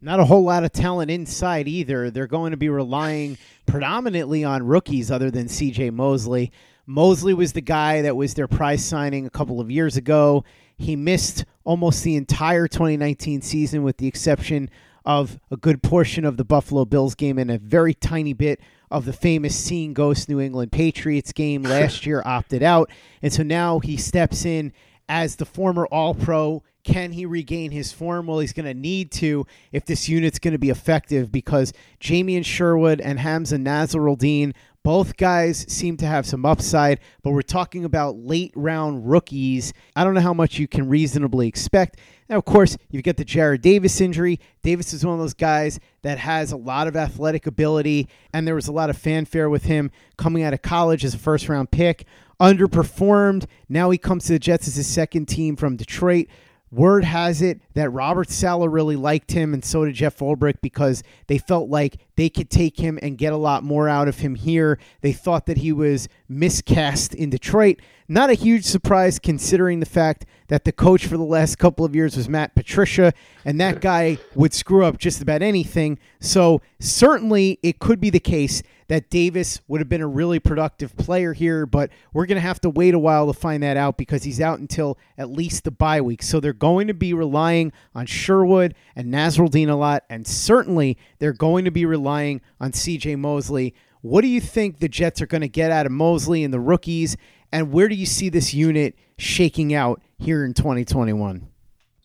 Not 0.00 0.20
a 0.20 0.24
whole 0.24 0.42
lot 0.42 0.64
of 0.64 0.72
talent 0.72 1.10
inside 1.10 1.66
either. 1.66 2.10
They're 2.10 2.26
going 2.26 2.50
to 2.50 2.58
be 2.58 2.68
relying 2.68 3.38
predominantly 3.64 4.44
on 4.44 4.62
rookies 4.62 5.10
other 5.10 5.30
than 5.30 5.46
CJ 5.46 5.92
Mosley. 5.92 6.52
Mosley 6.86 7.32
was 7.32 7.54
the 7.54 7.62
guy 7.62 8.02
that 8.02 8.14
was 8.14 8.34
their 8.34 8.46
prize 8.46 8.84
signing 8.84 9.24
a 9.24 9.30
couple 9.30 9.60
of 9.60 9.70
years 9.70 9.96
ago. 9.96 10.44
He 10.76 10.96
missed 10.96 11.46
almost 11.64 12.04
the 12.04 12.16
entire 12.16 12.68
2019 12.68 13.40
season 13.40 13.82
with 13.82 13.96
the 13.96 14.06
exception 14.06 14.68
of 15.04 15.38
a 15.50 15.56
good 15.56 15.82
portion 15.82 16.24
of 16.24 16.36
the 16.36 16.44
Buffalo 16.44 16.84
Bills 16.84 17.14
game 17.14 17.38
and 17.38 17.50
a 17.50 17.58
very 17.58 17.94
tiny 17.94 18.32
bit 18.32 18.60
of 18.90 19.04
the 19.04 19.12
famous 19.12 19.56
Seeing 19.56 19.94
Ghost 19.94 20.28
New 20.28 20.40
England 20.40 20.72
Patriots 20.72 21.32
game 21.32 21.62
last 21.64 22.06
year, 22.06 22.22
opted 22.24 22.62
out. 22.62 22.90
And 23.22 23.32
so 23.32 23.42
now 23.42 23.80
he 23.80 23.96
steps 23.96 24.44
in 24.44 24.72
as 25.08 25.36
the 25.36 25.46
former 25.46 25.86
All 25.86 26.14
Pro. 26.14 26.62
Can 26.82 27.12
he 27.12 27.24
regain 27.24 27.70
his 27.70 27.92
form? 27.92 28.26
Well, 28.26 28.40
he's 28.40 28.52
going 28.52 28.66
to 28.66 28.74
need 28.74 29.10
to 29.12 29.46
if 29.72 29.86
this 29.86 30.08
unit's 30.08 30.38
going 30.38 30.52
to 30.52 30.58
be 30.58 30.68
effective 30.68 31.32
because 31.32 31.72
Jamien 31.98 32.44
Sherwood 32.44 33.00
and 33.00 33.18
Hamsah 33.18 33.62
Nasirildeen 33.62 34.52
both 34.84 35.16
guys 35.16 35.64
seem 35.66 35.96
to 35.96 36.06
have 36.06 36.26
some 36.26 36.44
upside, 36.44 37.00
but 37.22 37.30
we're 37.30 37.40
talking 37.40 37.86
about 37.86 38.18
late 38.18 38.52
round 38.54 39.08
rookies. 39.10 39.72
I 39.96 40.04
don't 40.04 40.12
know 40.12 40.20
how 40.20 40.34
much 40.34 40.58
you 40.58 40.68
can 40.68 40.90
reasonably 40.90 41.48
expect. 41.48 41.98
Now, 42.28 42.38
of 42.38 42.44
course, 42.44 42.78
you've 42.90 43.02
got 43.02 43.16
the 43.16 43.24
Jarrad 43.24 43.60
Davis 43.60 44.00
injury. 44.00 44.40
Davis 44.62 44.94
is 44.94 45.04
one 45.04 45.14
of 45.14 45.20
those 45.20 45.34
guys 45.34 45.78
that 46.02 46.18
has 46.18 46.52
a 46.52 46.56
lot 46.56 46.86
of 46.88 46.96
athletic 46.96 47.46
ability, 47.46 48.08
and 48.32 48.46
there 48.46 48.54
was 48.54 48.66
a 48.66 48.72
lot 48.72 48.88
of 48.88 48.96
fanfare 48.96 49.50
with 49.50 49.64
him 49.64 49.90
coming 50.16 50.42
out 50.42 50.54
of 50.54 50.62
college 50.62 51.04
as 51.04 51.14
a 51.14 51.18
first 51.18 51.48
round 51.48 51.70
pick. 51.70 52.06
Underperformed. 52.40 53.46
Now 53.68 53.90
he 53.90 53.98
comes 53.98 54.24
to 54.24 54.32
the 54.32 54.38
Jets 54.38 54.66
as 54.66 54.76
his 54.76 54.86
second 54.86 55.26
team 55.26 55.54
from 55.54 55.76
Detroit. 55.76 56.26
Word 56.74 57.04
has 57.04 57.40
it 57.40 57.60
that 57.74 57.90
Robert 57.90 58.30
Saleh 58.30 58.68
really 58.70 58.96
liked 58.96 59.30
him, 59.30 59.54
and 59.54 59.64
so 59.64 59.84
did 59.84 59.94
Jeff 59.94 60.18
Ulbrich 60.18 60.56
because 60.60 61.04
they 61.28 61.38
felt 61.38 61.70
like 61.70 61.98
they 62.16 62.28
could 62.28 62.50
take 62.50 62.80
him 62.80 62.98
and 63.00 63.16
get 63.16 63.32
a 63.32 63.36
lot 63.36 63.62
more 63.62 63.88
out 63.88 64.08
of 64.08 64.18
him 64.18 64.34
here. 64.34 64.78
They 65.00 65.12
thought 65.12 65.46
that 65.46 65.58
he 65.58 65.72
was 65.72 66.08
miscast 66.28 67.14
in 67.14 67.30
Detroit. 67.30 67.80
Not 68.08 68.28
a 68.28 68.34
huge 68.34 68.64
surprise 68.64 69.20
considering 69.20 69.78
the 69.78 69.86
fact 69.86 70.26
that 70.48 70.64
the 70.64 70.72
coach 70.72 71.06
for 71.06 71.16
the 71.16 71.22
last 71.22 71.58
couple 71.58 71.84
of 71.84 71.94
years 71.94 72.16
was 72.16 72.28
Matt 72.28 72.54
Patricia, 72.56 73.12
and 73.44 73.60
that 73.60 73.80
guy 73.80 74.18
would 74.34 74.52
screw 74.52 74.84
up 74.84 74.98
just 74.98 75.22
about 75.22 75.42
anything. 75.42 75.98
So, 76.20 76.60
certainly, 76.80 77.60
it 77.62 77.78
could 77.78 78.00
be 78.00 78.10
the 78.10 78.20
case 78.20 78.62
that 78.88 79.10
Davis 79.10 79.60
would 79.68 79.80
have 79.80 79.88
been 79.88 80.00
a 80.00 80.06
really 80.06 80.38
productive 80.38 80.96
player 80.96 81.32
here, 81.32 81.66
but 81.66 81.90
we're 82.12 82.26
going 82.26 82.36
to 82.36 82.40
have 82.40 82.60
to 82.60 82.70
wait 82.70 82.94
a 82.94 82.98
while 82.98 83.26
to 83.26 83.32
find 83.32 83.62
that 83.62 83.76
out 83.76 83.96
because 83.96 84.22
he's 84.22 84.40
out 84.40 84.58
until 84.58 84.98
at 85.18 85.30
least 85.30 85.64
the 85.64 85.70
bye 85.70 86.00
week. 86.00 86.22
So, 86.22 86.40
they're 86.40 86.52
going 86.52 86.88
to 86.88 86.94
be 86.94 87.14
relying 87.14 87.72
on 87.94 88.06
Sherwood 88.06 88.74
and 88.94 89.12
Nasirildeen 89.12 89.68
a 89.68 89.74
lot, 89.74 90.04
and 90.08 90.26
certainly 90.26 90.98
they're 91.18 91.32
going 91.32 91.64
to 91.64 91.70
be 91.70 91.86
relying 91.86 92.40
on 92.60 92.72
CJ 92.72 93.18
Mosley. 93.18 93.74
What 94.02 94.20
do 94.20 94.28
you 94.28 94.40
think 94.40 94.78
the 94.78 94.88
Jets 94.88 95.22
are 95.22 95.26
going 95.26 95.40
to 95.40 95.48
get 95.48 95.70
out 95.70 95.86
of 95.86 95.92
Mosley 95.92 96.44
and 96.44 96.52
the 96.52 96.60
rookies? 96.60 97.16
And 97.50 97.72
where 97.72 97.88
do 97.88 97.94
you 97.94 98.04
see 98.04 98.28
this 98.28 98.52
unit 98.52 98.98
shaking 99.16 99.72
out 99.72 100.02
here 100.18 100.44
in 100.44 100.52
2021? 100.52 101.48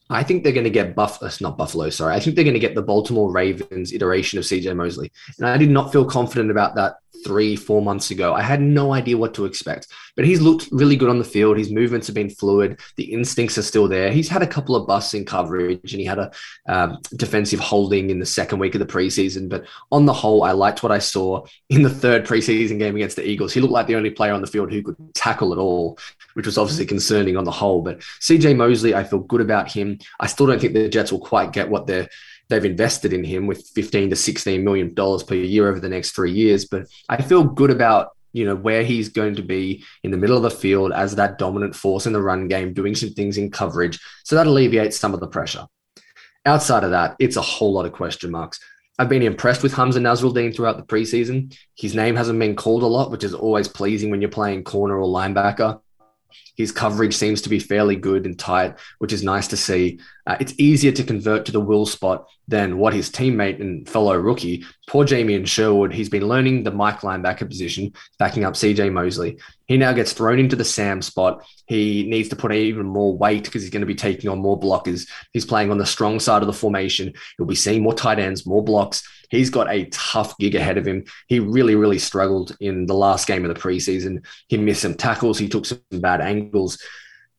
I 0.10 0.24
think 0.24 0.44
they're 0.44 0.54
going 0.54 0.64
to 0.64 0.72
get 0.72 0.96
Buff. 0.96 1.20
That's 1.20 1.40
not 1.40 1.58
Buffalo. 1.58 1.90
Sorry, 1.90 2.16
I 2.16 2.20
think 2.20 2.36
they're 2.36 2.44
going 2.44 2.54
to 2.56 2.60
get 2.60 2.76
the 2.76 2.82
Baltimore 2.82 3.32
Ravens 3.32 3.94
iteration 3.94 4.40
of 4.40 4.46
CJ 4.46 4.76
Mosley, 4.76 5.12
and 5.38 5.48
I 5.48 5.58
did 5.58 5.70
not 5.70 5.92
feel 5.92 6.06
confident 6.06 6.52
about 6.52 6.76
that 6.76 6.98
three, 7.24 7.56
four 7.56 7.82
months 7.82 8.12
ago. 8.12 8.34
I 8.34 8.42
had 8.42 8.62
no 8.62 8.94
idea 8.94 9.18
what 9.18 9.34
to 9.36 9.46
expect, 9.46 9.88
but 10.16 10.26
he's 10.26 10.42
looked 10.42 10.68
really 10.72 10.96
good 10.96 11.10
on 11.10 11.20
the 11.20 11.24
field. 11.24 11.58
His 11.58 11.72
movements 11.72 12.08
have 12.08 12.14
been 12.14 12.30
fluid. 12.30 12.80
The 12.96 13.12
instincts 13.12 13.58
are 13.58 13.64
still 13.64 13.88
there. 13.88 14.12
He's 14.12 14.30
had 14.30 14.42
a 14.42 14.48
couple 14.48 14.76
of 14.76 14.88
busts 14.88 15.14
in 15.14 15.26
coverage 15.26 15.94
and 15.94 16.00
he 16.00 16.06
had 16.06 16.20
a 16.20 16.32
um, 16.68 17.00
defensive 17.16 17.60
holding 17.60 18.10
in 18.10 18.20
the 18.20 18.26
second 18.26 18.60
week 18.60 18.76
of 18.76 18.80
the 18.80 18.86
preseason. 18.86 19.50
But 19.50 19.66
on 19.92 20.06
the 20.06 20.14
whole, 20.14 20.44
I 20.44 20.52
liked 20.52 20.84
what 20.84 20.92
I 20.92 21.00
saw 21.00 21.46
in 21.70 21.84
the 21.84 21.90
third 21.90 22.26
preseason 22.26 22.80
game 22.80 22.96
against 22.96 23.16
the 23.16 23.28
Eagles. 23.28 23.54
He 23.54 23.62
looked 23.62 23.74
like 23.74 23.88
the 23.88 23.96
only 23.96 24.12
player 24.12 24.34
on 24.34 24.42
the 24.42 24.48
field 24.48 24.72
who 24.72 24.84
could 24.84 24.98
tackle 25.14 25.54
at 25.54 25.60
all, 25.60 25.98
which 26.34 26.46
was 26.46 26.58
obviously 26.58 26.86
concerning 26.86 27.38
on 27.38 27.44
the 27.44 27.52
whole. 27.52 27.82
But 27.82 28.00
CJ 28.22 28.56
Mosley, 28.56 28.96
I 28.96 29.04
feel 29.04 29.20
good 29.20 29.42
about 29.42 29.72
him. 29.72 30.00
I 30.20 30.28
still 30.28 30.48
don't 30.48 30.60
think 30.60 30.74
the 30.74 30.90
Jets 30.90 31.12
will 31.12 31.20
quite 31.20 31.54
get 31.54 31.70
what 31.70 31.88
they're 31.88 32.10
they've 32.50 32.66
invested 32.66 33.14
in 33.14 33.24
him 33.24 33.48
with 33.48 33.68
15 33.70 34.10
to 34.10 34.16
16 34.16 34.64
million 34.64 34.94
dollars 34.94 35.24
per 35.24 35.36
year 35.36 35.70
over 35.70 35.80
the 35.80 35.90
next 35.90 36.12
three 36.12 36.32
years. 36.32 36.66
But 36.66 36.88
I 37.08 37.22
feel 37.22 37.44
good 37.44 37.72
about 37.72 38.16
you 38.34 38.46
know 38.46 38.56
where 38.56 38.84
he's 38.84 39.10
going 39.10 39.36
to 39.36 39.42
be 39.42 39.84
in 40.04 40.12
the 40.12 40.18
middle 40.18 40.38
of 40.38 40.44
the 40.44 40.52
field 40.52 40.92
as 40.92 41.16
that 41.16 41.38
dominant 41.38 41.76
force 41.76 42.06
in 42.06 42.14
the 42.14 42.22
run 42.22 42.48
game, 42.48 42.74
doing 42.74 42.96
some 42.96 43.10
things 43.10 43.38
in 43.38 43.52
coverage. 43.52 44.00
So 44.24 44.36
that 44.36 44.48
alleviates 44.48 44.98
some 44.98 45.14
of 45.14 45.20
the 45.20 45.28
pressure. 45.28 45.66
Outside 46.46 46.84
of 46.84 46.92
that, 46.92 47.16
it's 47.20 47.38
a 47.38 47.42
whole 47.42 47.74
lot 47.74 47.86
of 47.86 47.92
question 47.92 48.32
marks. 48.32 48.60
I've 48.98 49.10
been 49.10 49.24
impressed 49.24 49.64
with 49.64 49.74
Hamsah 49.74 50.02
Nasirildeen 50.02 50.54
throughout 50.54 50.78
the 50.78 50.84
preseason. 50.84 51.56
His 51.76 51.96
name 51.96 52.18
hasn't 52.18 52.38
been 52.38 52.56
called 52.56 52.84
a 52.84 52.88
lot, 52.88 53.12
which 53.12 53.24
is 53.24 53.34
always 53.34 53.68
pleasing 53.68 54.10
when 54.10 54.20
you're 54.20 54.30
playing 54.30 54.66
corner 54.66 54.98
or 54.98 55.08
linebacker. 55.08 55.80
His 56.60 56.74
coverage 56.74 57.16
seems 57.16 57.42
to 57.44 57.50
be 57.50 57.58
fairly 57.58 57.96
good 57.96 58.26
and 58.26 58.38
tight, 58.38 58.76
which 58.98 59.14
is 59.14 59.24
nice 59.24 59.48
to 59.48 59.56
see. 59.56 60.02
Uh, 60.28 60.36
it's 60.42 60.54
easier 60.58 60.92
to 60.92 61.06
convert 61.06 61.46
to 61.46 61.54
the 61.54 61.62
will 61.62 61.86
spot 61.86 62.28
than 62.50 62.78
what 62.78 62.94
his 62.94 63.10
teammate 63.10 63.62
and 63.62 63.88
fellow 63.88 64.18
rookie, 64.18 64.66
poor 64.86 65.06
Jamien 65.06 65.48
Sherwood, 65.48 65.94
he's 65.94 66.10
been 66.10 66.28
learning 66.28 66.64
the 66.64 66.72
Mike 66.72 67.00
linebacker 67.00 67.48
position, 67.48 67.94
backing 68.18 68.44
up 68.44 68.56
CJ 68.56 68.92
Mosley. 68.92 69.40
He 69.68 69.78
now 69.78 69.94
gets 69.94 70.12
thrown 70.12 70.38
into 70.38 70.58
the 70.58 70.66
Sam 70.66 71.02
spot. 71.02 71.46
He 71.68 72.04
needs 72.10 72.28
to 72.30 72.36
put 72.36 72.52
even 72.52 72.88
more 72.88 73.16
weight 73.16 73.44
because 73.44 73.62
he's 73.62 73.72
going 73.72 73.82
to 73.82 73.88
be 73.88 73.96
taking 73.96 74.30
on 74.30 74.40
more 74.40 74.60
blockers. 74.60 75.08
He's 75.32 75.46
playing 75.46 75.72
on 75.72 75.78
the 75.78 75.86
strong 75.86 76.20
side 76.20 76.42
of 76.42 76.48
the 76.48 76.54
formation. 76.54 77.14
He'll 77.38 77.46
be 77.46 77.56
seeing 77.56 77.84
more 77.84 77.94
tight 77.94 78.20
ends, 78.20 78.46
more 78.46 78.64
blocks. 78.64 79.08
He's 79.30 79.52
got 79.52 79.72
a 79.72 79.86
tough 79.86 80.36
gig 80.40 80.56
ahead 80.56 80.80
of 80.80 80.88
him. 80.88 81.06
He 81.28 81.40
really, 81.40 81.76
really 81.76 82.00
struggled 82.00 82.58
in 82.60 82.88
the 82.88 82.96
last 82.96 83.28
game 83.28 83.46
of 83.46 83.54
the 83.54 83.62
preseason. 83.62 84.26
He 84.48 84.58
missed 84.58 84.82
some 84.82 84.96
tackles. 84.96 85.38
He 85.38 85.48
took 85.48 85.68
some 85.68 85.82
bad 85.92 86.20
angles. 86.20 86.49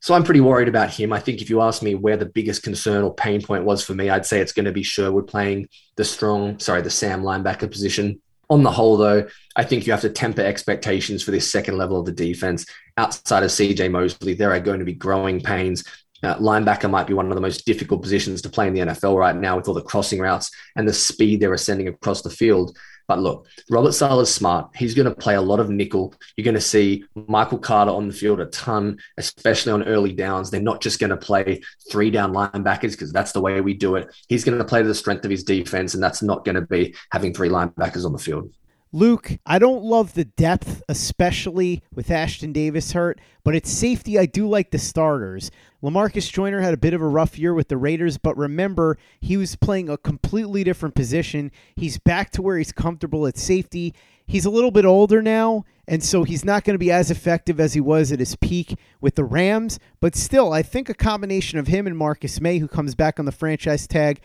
So 0.00 0.14
I'm 0.14 0.25
pretty 0.25 0.40
worried 0.40 0.69
about 0.69 0.90
him. 0.90 1.12
I 1.12 1.21
think 1.21 1.43
if 1.43 1.50
you 1.50 1.61
ask 1.61 1.83
me 1.83 1.95
where 1.95 2.17
the 2.17 2.26
biggest 2.26 2.62
concern 2.62 3.05
or 3.05 3.14
pain 3.14 3.43
point 3.43 3.64
was 3.64 3.85
for 3.85 3.95
me, 3.95 4.09
I'd 4.09 4.25
say 4.25 4.40
it's 4.40 4.52
going 4.52 4.64
to 4.64 4.73
be 4.73 4.83
Sherwood 4.83 5.26
playing 5.26 5.69
the 5.97 6.05
strong, 6.05 6.59
sorry, 6.59 6.81
the 6.81 6.90
Sam 6.90 7.23
linebacker 7.23 7.71
position. 7.71 8.21
On 8.49 8.62
the 8.62 8.71
whole, 8.71 8.97
though, 8.97 9.29
I 9.55 9.62
think 9.62 9.87
you 9.87 9.93
have 9.93 10.00
to 10.00 10.11
temper 10.11 10.40
expectations 10.40 11.23
for 11.23 11.31
this 11.31 11.52
second 11.52 11.76
level 11.76 12.00
of 12.00 12.07
the 12.07 12.12
defense. 12.12 12.64
Outside 12.97 13.43
of 13.43 13.50
CJ 13.50 13.90
Mosley, 13.90 14.35
there 14.35 14.52
are 14.52 14.59
going 14.59 14.81
to 14.81 14.85
be 14.85 14.95
growing 14.95 15.40
pains. 15.40 15.85
Uh, 16.23 16.37
linebacker 16.37 16.90
might 16.90 17.07
be 17.07 17.14
one 17.14 17.29
of 17.29 17.35
the 17.35 17.40
most 17.40 17.64
difficult 17.64 18.02
positions 18.02 18.43
to 18.43 18.49
play 18.49 18.67
in 18.67 18.75
the 18.75 18.81
NFL 18.81 19.17
right 19.17 19.37
now 19.37 19.57
with 19.57 19.69
all 19.69 19.75
the 19.75 19.83
crossing 19.83 20.19
routes 20.19 20.50
and 20.76 20.88
the 20.88 20.93
speed 20.93 21.40
they're 21.40 21.55
ascending 21.55 21.88
across 21.88 22.23
the 22.23 22.31
field. 22.31 22.76
But 23.11 23.19
look, 23.19 23.49
Robert 23.69 23.90
Saleh 23.90 24.23
is 24.23 24.33
smart. 24.33 24.71
He's 24.76 24.95
going 24.95 25.09
to 25.09 25.14
play 25.14 25.35
a 25.35 25.40
lot 25.40 25.59
of 25.59 25.69
nickel. 25.69 26.14
You're 26.37 26.45
going 26.45 26.55
to 26.55 26.61
see 26.61 27.02
Michael 27.26 27.59
Carter 27.59 27.90
on 27.90 28.07
the 28.07 28.14
field 28.14 28.38
a 28.38 28.47
ton, 28.47 29.00
especially 29.19 29.73
on 29.73 29.83
early 29.83 30.12
downs. 30.12 30.49
They're 30.49 30.61
not 30.61 30.81
just 30.81 31.00
going 31.00 31.11
to 31.11 31.17
play 31.17 31.61
three 31.90 32.12
down 32.12 32.33
linebackers 32.33 32.93
because 32.93 33.12
that's 33.12 33.33
the 33.33 33.40
way 33.40 33.61
we 33.62 33.75
do 33.75 33.97
it. 33.97 34.14
He's 34.29 34.45
going 34.45 34.57
to 34.57 34.64
play 34.64 34.83
to 34.83 34.87
the 34.87 34.95
strength 34.95 35.25
of 35.25 35.33
his 35.33 35.43
defense, 35.43 35.95
and 35.95 36.00
that's 36.00 36.23
not 36.23 36.45
going 36.45 36.55
to 36.55 36.61
be 36.61 36.95
having 37.11 37.35
three 37.35 37.49
linebackers 37.49 38.05
on 38.05 38.12
the 38.12 38.19
field. 38.21 38.52
Luke, 38.93 39.39
I 39.47 39.61
don't 39.61 39.85
love 39.85 40.15
the 40.15 40.25
depth, 40.25 40.83
especially 40.89 41.81
with 41.95 42.09
Ashtyn 42.09 42.53
Davis 42.53 42.91
hurt, 42.91 43.21
but 43.45 43.55
at 43.55 43.65
safety, 43.65 44.19
I 44.19 44.27
do 44.27 44.49
like 44.49 44.73
the 44.73 44.81
starters. 44.81 45.53
Lamarcus 45.81 46.29
Joyner 46.29 46.61
had 46.61 46.75
a 46.75 46.77
bit 46.77 46.93
of 46.93 47.01
a 47.01 47.07
rough 47.07 47.39
year 47.39 47.55
with 47.55 47.69
the 47.69 47.77
Raiders, 47.77 48.19
but 48.19 48.37
remember, 48.37 48.99
he 49.21 49.37
was 49.37 49.55
playing 49.55 49.89
a 49.89 49.97
completely 49.97 50.65
different 50.65 50.97
position. 50.97 51.53
He's 51.77 51.99
back 51.99 52.31
to 52.33 52.43
where 52.43 52.59
he's 52.59 52.73
comfortable 52.73 53.29
at 53.29 53.39
safety. 53.39 53.95
He's 54.27 54.45
a 54.45 54.51
little 54.51 54.73
bit 54.73 54.85
older 54.85 55.23
now, 55.23 55.65
and 55.87 56.03
so 56.03 56.25
he's 56.25 56.45
not 56.45 56.65
going 56.65 56.75
to 56.75 56.79
be 56.79 56.91
as 56.91 57.13
effective 57.13 57.61
as 57.61 57.75
he 57.75 57.81
was 57.81 58.11
at 58.11 58.19
his 58.19 58.35
peak 58.35 58.77
with 59.01 59.15
the 59.15 59.25
Rams, 59.25 59.79
but 60.01 60.17
still, 60.17 60.53
I 60.53 60.63
think 60.63 60.89
a 60.89 60.95
combination 60.95 61.61
of 61.61 61.69
him 61.69 61.87
and 61.87 61.97
Marcus 61.97 62.41
Maye, 62.41 62.59
who 62.59 62.67
comes 62.67 62.97
back 62.97 63.21
on 63.21 63.25
the 63.25 63.33
franchise 63.33 63.87
tag, 63.87 64.21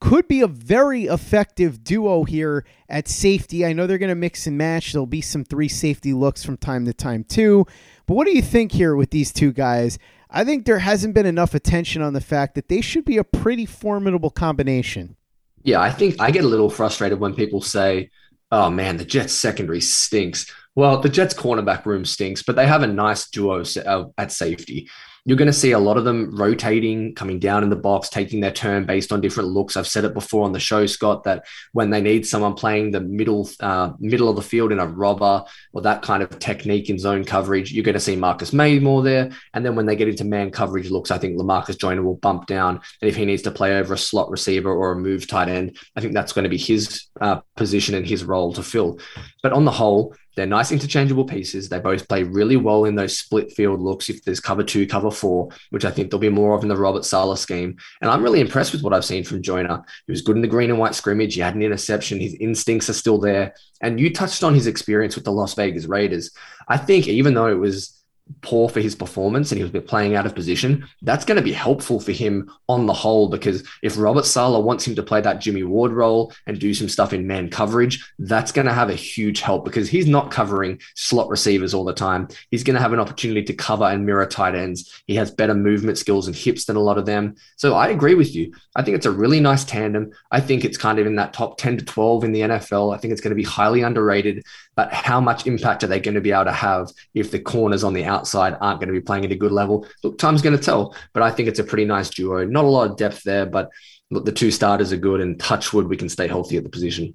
could 0.00 0.26
be 0.26 0.40
a 0.40 0.46
very 0.46 1.04
effective 1.04 1.84
duo 1.84 2.24
here 2.24 2.64
at 2.88 3.06
safety. 3.06 3.66
I 3.66 3.72
know 3.72 3.86
they're 3.86 3.98
going 3.98 4.08
to 4.08 4.14
mix 4.14 4.46
and 4.46 4.56
match. 4.56 4.92
There'll 4.92 5.06
be 5.06 5.20
some 5.20 5.44
three 5.44 5.68
safety 5.68 6.12
looks 6.12 6.42
from 6.42 6.56
time 6.56 6.86
to 6.86 6.94
time, 6.94 7.24
too. 7.24 7.66
But 8.06 8.14
what 8.14 8.26
do 8.26 8.34
you 8.34 8.42
think 8.42 8.72
here 8.72 8.96
with 8.96 9.10
these 9.10 9.32
two 9.32 9.52
guys? 9.52 9.98
I 10.30 10.44
think 10.44 10.64
there 10.64 10.78
hasn't 10.78 11.14
been 11.14 11.26
enough 11.26 11.54
attention 11.54 12.02
on 12.02 12.14
the 12.14 12.20
fact 12.20 12.54
that 12.54 12.68
they 12.68 12.80
should 12.80 13.04
be 13.04 13.18
a 13.18 13.24
pretty 13.24 13.66
formidable 13.66 14.30
combination. 14.30 15.16
Yeah, 15.62 15.80
I 15.80 15.90
think 15.90 16.16
I 16.18 16.30
get 16.30 16.44
a 16.44 16.48
little 16.48 16.70
frustrated 16.70 17.20
when 17.20 17.34
people 17.34 17.60
say, 17.60 18.10
oh 18.50 18.70
man, 18.70 18.96
the 18.96 19.04
Jets 19.04 19.34
secondary 19.34 19.80
stinks. 19.80 20.50
Well, 20.74 21.00
the 21.00 21.08
Jets 21.08 21.34
cornerback 21.34 21.84
room 21.84 22.04
stinks, 22.04 22.42
but 22.42 22.56
they 22.56 22.66
have 22.66 22.82
a 22.82 22.86
nice 22.86 23.28
duo 23.28 23.62
uh, 23.84 24.04
at 24.16 24.32
safety. 24.32 24.88
You're 25.24 25.36
going 25.36 25.46
to 25.46 25.52
see 25.52 25.72
a 25.72 25.78
lot 25.78 25.96
of 25.96 26.04
them 26.04 26.34
rotating, 26.36 27.14
coming 27.14 27.38
down 27.38 27.62
in 27.62 27.70
the 27.70 27.76
box, 27.76 28.08
taking 28.08 28.40
their 28.40 28.52
turn 28.52 28.86
based 28.86 29.12
on 29.12 29.20
different 29.20 29.50
looks. 29.50 29.76
I've 29.76 29.86
said 29.86 30.04
it 30.04 30.14
before 30.14 30.44
on 30.44 30.52
the 30.52 30.60
show, 30.60 30.86
Scott, 30.86 31.24
that 31.24 31.44
when 31.72 31.90
they 31.90 32.00
need 32.00 32.26
someone 32.26 32.54
playing 32.54 32.90
the 32.90 33.00
middle 33.00 33.48
uh, 33.60 33.92
middle 33.98 34.28
of 34.28 34.36
the 34.36 34.42
field 34.42 34.72
in 34.72 34.78
a 34.78 34.86
robber 34.86 35.44
or 35.72 35.82
that 35.82 36.02
kind 36.02 36.22
of 36.22 36.38
technique 36.38 36.90
in 36.90 36.98
zone 36.98 37.24
coverage, 37.24 37.72
you're 37.72 37.84
going 37.84 37.94
to 37.94 38.00
see 38.00 38.16
Marcus 38.16 38.52
Maye 38.52 38.78
more 38.78 39.02
there. 39.02 39.30
And 39.54 39.64
then 39.64 39.76
when 39.76 39.86
they 39.86 39.96
get 39.96 40.08
into 40.08 40.24
man 40.24 40.50
coverage 40.50 40.90
looks, 40.90 41.10
I 41.10 41.18
think 41.18 41.38
Lamarcus 41.38 41.78
Joyner 41.78 42.02
will 42.02 42.16
bump 42.16 42.46
down. 42.46 42.80
And 43.00 43.08
if 43.08 43.16
he 43.16 43.24
needs 43.24 43.42
to 43.42 43.50
play 43.50 43.78
over 43.78 43.94
a 43.94 43.98
slot 43.98 44.30
receiver 44.30 44.72
or 44.72 44.92
a 44.92 44.96
move 44.96 45.26
tight 45.26 45.48
end, 45.48 45.76
I 45.96 46.00
think 46.00 46.14
that's 46.14 46.32
going 46.32 46.44
to 46.44 46.48
be 46.48 46.58
his 46.58 47.06
uh, 47.20 47.40
position 47.56 47.94
and 47.94 48.06
his 48.06 48.24
role 48.24 48.52
to 48.54 48.62
fill. 48.62 48.98
But 49.42 49.52
on 49.52 49.64
the 49.64 49.70
whole, 49.70 50.14
they're 50.36 50.46
nice 50.46 50.72
interchangeable 50.72 51.24
pieces. 51.24 51.68
They 51.68 51.78
both 51.78 52.08
play 52.08 52.22
really 52.22 52.56
well 52.56 52.84
in 52.84 52.94
those 52.94 53.18
split 53.18 53.52
field 53.52 53.80
looks 53.80 54.08
if 54.08 54.24
there's 54.24 54.40
cover 54.40 54.62
two, 54.62 54.86
cover 54.86 55.10
four, 55.10 55.48
which 55.70 55.84
I 55.84 55.90
think 55.90 56.10
there'll 56.10 56.20
be 56.20 56.28
more 56.28 56.54
of 56.54 56.62
in 56.62 56.68
the 56.68 56.76
Robert 56.76 57.04
Saleh 57.04 57.38
scheme. 57.38 57.76
And 58.00 58.10
I'm 58.10 58.22
really 58.22 58.40
impressed 58.40 58.72
with 58.72 58.82
what 58.82 58.92
I've 58.92 59.04
seen 59.04 59.24
from 59.24 59.42
Joyner. 59.42 59.82
He 60.06 60.12
was 60.12 60.22
good 60.22 60.36
in 60.36 60.42
the 60.42 60.48
green 60.48 60.70
and 60.70 60.78
white 60.78 60.94
scrimmage. 60.94 61.34
He 61.34 61.40
had 61.40 61.54
an 61.54 61.62
interception. 61.62 62.20
His 62.20 62.34
instincts 62.34 62.88
are 62.88 62.94
still 62.94 63.18
there. 63.18 63.54
And 63.80 63.98
you 63.98 64.12
touched 64.12 64.44
on 64.44 64.54
his 64.54 64.66
experience 64.66 65.14
with 65.14 65.24
the 65.24 65.32
Las 65.32 65.54
Vegas 65.54 65.86
Raiders. 65.86 66.30
I 66.68 66.76
think 66.76 67.08
even 67.08 67.34
though 67.34 67.48
it 67.48 67.58
was 67.58 67.99
poor 68.42 68.68
for 68.68 68.80
his 68.80 68.94
performance 68.94 69.50
and 69.50 69.58
he 69.58 69.64
was 69.64 69.84
playing 69.84 70.14
out 70.14 70.26
of 70.26 70.34
position, 70.34 70.86
that's 71.02 71.24
going 71.24 71.36
to 71.36 71.42
be 71.42 71.52
helpful 71.52 72.00
for 72.00 72.12
him 72.12 72.50
on 72.68 72.86
the 72.86 72.92
whole. 72.92 73.28
Because 73.28 73.66
if 73.82 73.98
Robert 73.98 74.24
Saleh 74.24 74.64
wants 74.64 74.86
him 74.86 74.94
to 74.94 75.02
play 75.02 75.20
that 75.20 75.40
Jimmy 75.40 75.62
Ward 75.62 75.92
role 75.92 76.32
and 76.46 76.58
do 76.58 76.74
some 76.74 76.88
stuff 76.88 77.12
in 77.12 77.26
man 77.26 77.50
coverage, 77.50 78.04
that's 78.18 78.52
going 78.52 78.66
to 78.66 78.72
have 78.72 78.90
a 78.90 78.94
huge 78.94 79.40
help 79.40 79.64
because 79.64 79.88
he's 79.88 80.06
not 80.06 80.30
covering 80.30 80.80
slot 80.94 81.28
receivers 81.28 81.74
all 81.74 81.84
the 81.84 81.92
time. 81.92 82.28
He's 82.50 82.64
going 82.64 82.76
to 82.76 82.82
have 82.82 82.92
an 82.92 83.00
opportunity 83.00 83.42
to 83.42 83.54
cover 83.54 83.84
and 83.84 84.06
mirror 84.06 84.26
tight 84.26 84.54
ends. 84.54 85.02
He 85.06 85.14
has 85.16 85.30
better 85.30 85.54
movement 85.54 85.98
skills 85.98 86.26
and 86.26 86.36
hips 86.36 86.64
than 86.64 86.76
a 86.76 86.80
lot 86.80 86.98
of 86.98 87.06
them. 87.06 87.36
So 87.56 87.74
I 87.74 87.88
agree 87.88 88.14
with 88.14 88.34
you. 88.34 88.54
I 88.76 88.82
think 88.82 88.96
it's 88.96 89.06
a 89.06 89.10
really 89.10 89.40
nice 89.40 89.64
tandem. 89.64 90.12
I 90.30 90.40
think 90.40 90.64
it's 90.64 90.78
kind 90.78 90.98
of 90.98 91.06
in 91.06 91.16
that 91.16 91.32
top 91.32 91.58
10 91.58 91.78
to 91.78 91.84
12 91.84 92.24
in 92.24 92.32
the 92.32 92.40
NFL. 92.40 92.94
I 92.94 92.98
think 92.98 93.12
it's 93.12 93.20
going 93.20 93.30
to 93.30 93.34
be 93.36 93.44
highly 93.44 93.82
underrated. 93.82 94.44
But 94.80 94.94
how 94.94 95.20
much 95.20 95.46
impact 95.46 95.84
are 95.84 95.88
they 95.88 96.00
going 96.00 96.14
to 96.14 96.22
be 96.22 96.32
able 96.32 96.46
to 96.46 96.52
have 96.52 96.90
if 97.12 97.30
the 97.30 97.38
corners 97.38 97.84
on 97.84 97.92
the 97.92 98.06
outside 98.06 98.56
aren't 98.62 98.80
going 98.80 98.88
to 98.88 98.98
be 98.98 99.02
playing 99.02 99.26
at 99.26 99.30
a 99.30 99.36
good 99.36 99.52
level? 99.52 99.86
Look, 100.02 100.16
time's 100.16 100.40
going 100.40 100.56
to 100.56 100.62
tell. 100.62 100.96
But 101.12 101.22
I 101.22 101.30
think 101.30 101.50
it's 101.50 101.58
a 101.58 101.64
pretty 101.64 101.84
nice 101.84 102.08
duo. 102.08 102.46
Not 102.46 102.64
a 102.64 102.68
lot 102.68 102.90
of 102.90 102.96
depth 102.96 103.22
there, 103.22 103.44
but 103.44 103.68
look, 104.08 104.24
the 104.24 104.32
two 104.32 104.50
starters 104.50 104.90
are 104.90 104.96
good, 104.96 105.20
and 105.20 105.38
touchwood, 105.38 105.86
we 105.86 105.98
can 105.98 106.08
stay 106.08 106.26
healthy 106.26 106.56
at 106.56 106.62
the 106.62 106.70
position. 106.70 107.14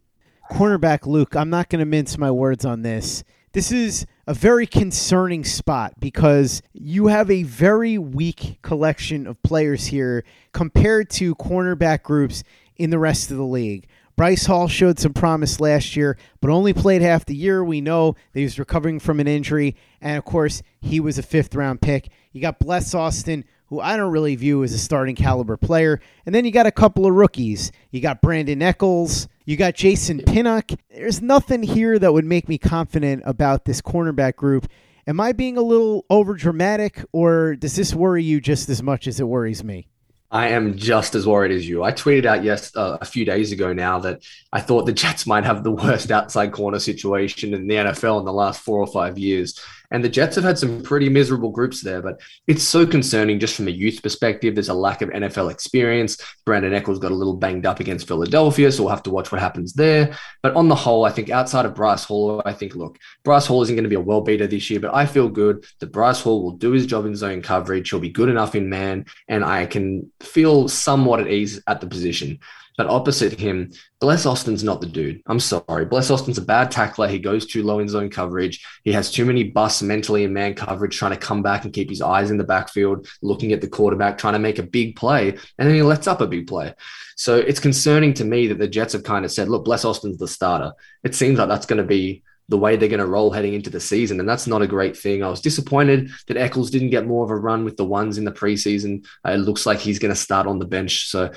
Cornerback 0.52 1.08
Luke, 1.08 1.36
I'm 1.36 1.50
not 1.50 1.70
going 1.70 1.80
to 1.80 1.88
mince 1.88 2.20
my 2.20 2.30
words 2.30 2.66
on 2.66 2.84
this. 2.84 3.24
This 3.54 3.72
is 3.72 4.06
a 4.28 4.36
very 4.36 4.68
concerning 4.68 5.44
spot 5.44 6.00
because 6.00 6.62
you 6.74 7.08
have 7.08 7.32
a 7.32 7.42
very 7.42 7.98
weak 7.98 8.60
collection 8.62 9.26
of 9.26 9.42
players 9.42 9.88
here 9.88 10.24
compared 10.52 11.10
to 11.12 11.34
cornerback 11.34 12.04
groups 12.04 12.44
in 12.78 12.92
the 12.92 13.00
rest 13.00 13.32
of 13.32 13.38
the 13.38 13.44
league. 13.44 13.88
Bryce 14.16 14.46
Hall 14.46 14.70
showed 14.70 14.98
some 14.98 15.14
promise 15.14 15.60
last 15.60 15.96
year, 15.96 16.18
but 16.40 16.50
only 16.50 16.74
played 16.74 17.02
half 17.02 17.26
the 17.26 17.36
year. 17.36 17.64
We 17.64 17.82
know 17.82 18.14
that 18.14 18.40
he 18.40 18.44
was 18.44 18.58
recovering 18.58 19.00
from 19.00 19.20
an 19.20 19.28
injury. 19.28 19.76
And 20.00 20.18
of 20.18 20.24
course, 20.24 20.64
he 20.80 21.02
was 21.02 21.18
a 21.18 21.24
fifth 21.24 21.54
round 21.54 21.82
pick. 21.82 22.10
You 22.32 22.42
got 22.42 22.60
Bless 22.60 22.94
Austin, 22.94 23.44
who 23.68 23.82
I 23.82 23.98
don't 23.98 24.12
really 24.12 24.36
view 24.36 24.64
as 24.64 24.72
a 24.72 24.78
starting 24.78 25.16
caliber 25.16 25.58
player. 25.58 26.00
And 26.26 26.34
then 26.34 26.46
you 26.46 26.52
got 26.52 26.66
a 26.66 26.72
couple 26.72 27.06
of 27.06 27.14
rookies. 27.14 27.74
You 27.92 28.00
got 28.00 28.22
Brandon 28.22 28.62
Echols. 28.62 29.28
You 29.44 29.58
got 29.58 29.76
Jason 29.76 30.20
Pinnock. 30.20 30.72
There's 30.90 31.22
nothing 31.22 31.64
here 31.64 32.00
that 32.00 32.14
would 32.14 32.26
make 32.26 32.48
me 32.48 32.58
confident 32.58 33.24
about 33.26 33.66
this 33.66 33.82
cornerback 33.82 34.38
group. 34.38 34.68
Am 35.08 35.20
I 35.20 35.34
being 35.34 35.58
a 35.58 35.62
little 35.62 36.06
over 36.10 36.34
dramatic, 36.34 37.04
or 37.12 37.56
does 37.56 37.76
this 37.76 37.94
worry 37.94 38.24
you 38.24 38.42
just 38.42 38.70
as 38.70 38.82
much 38.82 39.08
as 39.08 39.20
it 39.20 39.28
worries 39.28 39.64
me? 39.64 39.88
I 40.36 40.50
am 40.50 40.76
just 40.76 41.16
as 41.16 41.26
worried 41.26 41.54
as 41.54 41.66
you. 41.66 41.82
I 41.82 41.94
tweeted 41.94 42.26
out 42.26 42.44
yes 42.44 42.76
uh, 42.76 42.98
a 43.00 43.06
few 43.06 43.24
days 43.24 43.54
ago 43.54 43.72
now 43.72 44.00
that 44.00 44.22
I 44.52 44.60
thought 44.60 44.86
the 44.86 44.92
Jets 44.92 45.26
might 45.26 45.46
have 45.46 45.64
the 45.64 45.72
worst 45.72 46.12
outside 46.18 46.52
corner 46.52 46.78
situation 46.78 47.54
in 47.54 47.68
the 47.68 47.76
NFL 47.76 48.20
in 48.20 48.26
the 48.26 48.34
last 48.34 48.60
four 48.60 48.80
or 48.80 48.88
five 48.88 49.18
years. 49.18 49.58
And 49.92 50.04
the 50.04 50.10
Jets 50.10 50.36
have 50.36 50.44
had 50.44 50.58
some 50.58 50.82
pretty 50.82 51.10
miserable 51.10 51.52
groups 51.52 51.82
there, 51.82 52.02
but 52.02 52.20
it's 52.48 52.64
so 52.64 52.86
concerning 52.86 53.40
just 53.40 53.56
from 53.56 53.68
a 53.68 53.72
youth 53.72 54.02
perspective. 54.02 54.56
There's 54.56 54.70
a 54.70 54.74
lack 54.74 55.02
of 55.02 55.10
NFL 55.10 55.52
experience. 55.52 56.18
Brandon 56.46 56.74
Echols 56.74 57.00
got 57.00 57.12
a 57.12 57.16
little 57.16 57.36
banged 57.36 57.66
up 57.66 57.80
against 57.80 58.08
Philadelphia, 58.08 58.72
so 58.72 58.84
we'll 58.84 58.92
have 58.92 59.04
to 59.04 59.12
watch 59.12 59.32
what 59.32 59.42
happens 59.42 59.74
there. 59.74 60.16
But 60.44 60.56
on 60.56 60.68
the 60.68 60.76
whole, 60.76 61.06
I 61.06 61.12
think 61.12 61.30
outside 61.30 61.66
of 61.66 61.76
Bryce 61.76 62.04
Hall, 62.04 62.42
I 62.46 62.54
think, 62.54 62.76
look, 62.76 62.98
Bryce 63.24 63.46
Hall 63.46 63.62
isn't 63.62 63.76
going 63.76 63.84
to 63.84 63.90
be 63.90 63.96
a 63.96 64.00
well 64.00 64.22
beater 64.22 64.48
this 64.48 64.70
year, 64.70 64.80
but 64.80 64.94
I 64.94 65.06
feel 65.06 65.30
good 65.30 65.66
that 65.80 65.92
Bryce 65.92 66.22
Hall 66.22 66.44
will 66.44 66.52
do 66.52 66.72
his 66.72 66.86
job 66.86 67.06
in 67.06 67.16
zone 67.16 67.42
coverage. 67.42 67.90
He'll 67.90 68.00
be 68.00 68.10
good 68.10 68.30
enough 68.30 68.56
in 68.56 68.70
man, 68.70 69.06
and 69.28 69.44
I 69.44 69.66
can 69.66 70.12
feel 70.22 70.68
somewhat 70.68 71.20
at 71.20 71.28
ease 71.28 71.62
at 71.68 71.82
the 71.82 71.88
position. 71.88 72.40
But 72.78 72.88
opposite 72.88 73.40
him, 73.40 73.72
Bless 74.02 74.26
Austin's 74.26 74.64
not 74.64 74.82
the 74.82 74.88
dude. 74.88 75.22
I'm 75.28 75.40
sorry. 75.40 75.86
Bless 75.86 76.12
Austin's 76.12 76.38
a 76.38 76.42
bad 76.42 76.72
tackler. 76.72 77.08
He 77.08 77.20
goes 77.20 77.46
too 77.46 77.64
low 77.64 77.80
in 77.80 77.88
zone 77.88 78.10
coverage. 78.10 78.66
He 78.84 78.92
has 78.92 79.12
too 79.12 79.26
many 79.26 79.44
busts 79.44 79.82
mentally 79.82 80.24
in 80.26 80.34
man 80.34 80.54
coverage, 80.54 80.98
trying 80.98 81.12
to 81.12 81.18
come 81.18 81.42
back 81.42 81.64
and 81.64 81.74
keep 81.74 81.90
his 81.90 82.02
eyes 82.02 82.32
in 82.32 82.38
the 82.38 82.44
backfield, 82.44 83.08
looking 83.22 83.54
at 83.54 83.62
the 83.62 83.68
quarterback, 83.68 84.18
trying 84.18 84.34
to 84.34 84.40
make 84.40 84.60
a 84.60 84.64
big 84.64 84.96
play. 84.96 85.30
And 85.30 85.68
then 85.68 85.76
he 85.76 85.84
lets 85.84 86.08
up 86.08 86.22
a 86.22 86.28
big 86.28 86.48
play. 86.48 86.74
So 87.16 87.38
it's 87.38 87.62
concerning 87.62 88.14
to 88.16 88.26
me 88.26 88.48
that 88.48 88.60
the 88.60 88.68
Jets 88.68 88.94
have 88.94 89.04
kind 89.04 89.24
of 89.24 89.32
said, 89.32 89.48
look, 89.48 89.64
Bless 89.64 89.86
Austin's 89.86 90.18
the 90.18 90.28
starter. 90.28 90.74
It 91.04 91.16
seems 91.16 91.40
like 91.40 91.48
that's 91.48 91.66
going 91.66 91.82
to 91.82 91.88
be 91.88 92.24
the 92.50 92.58
way 92.58 92.76
they're 92.76 92.90
going 92.90 93.00
to 93.00 93.08
roll 93.08 93.32
heading 93.32 93.54
into 93.54 93.70
the 93.70 93.80
season. 93.80 94.20
And 94.20 94.30
that's 94.30 94.46
not 94.46 94.62
a 94.62 94.68
great 94.68 94.96
thing. 94.96 95.24
I 95.24 95.30
was 95.30 95.42
disappointed 95.42 96.12
that 96.28 96.38
Echols 96.38 96.70
didn't 96.70 96.92
get 96.92 97.08
more 97.08 97.24
of 97.24 97.32
a 97.32 97.36
run 97.36 97.64
with 97.66 97.76
the 97.78 97.86
ones 97.86 98.18
in 98.18 98.26
the 98.26 98.32
preseason. 98.32 99.06
It 99.26 99.38
looks 99.38 99.66
like 99.66 99.80
he's 99.80 99.98
going 99.98 100.14
to 100.14 100.20
start 100.20 100.46
on 100.46 100.60
the 100.60 100.66
bench. 100.66 101.08
So 101.08 101.32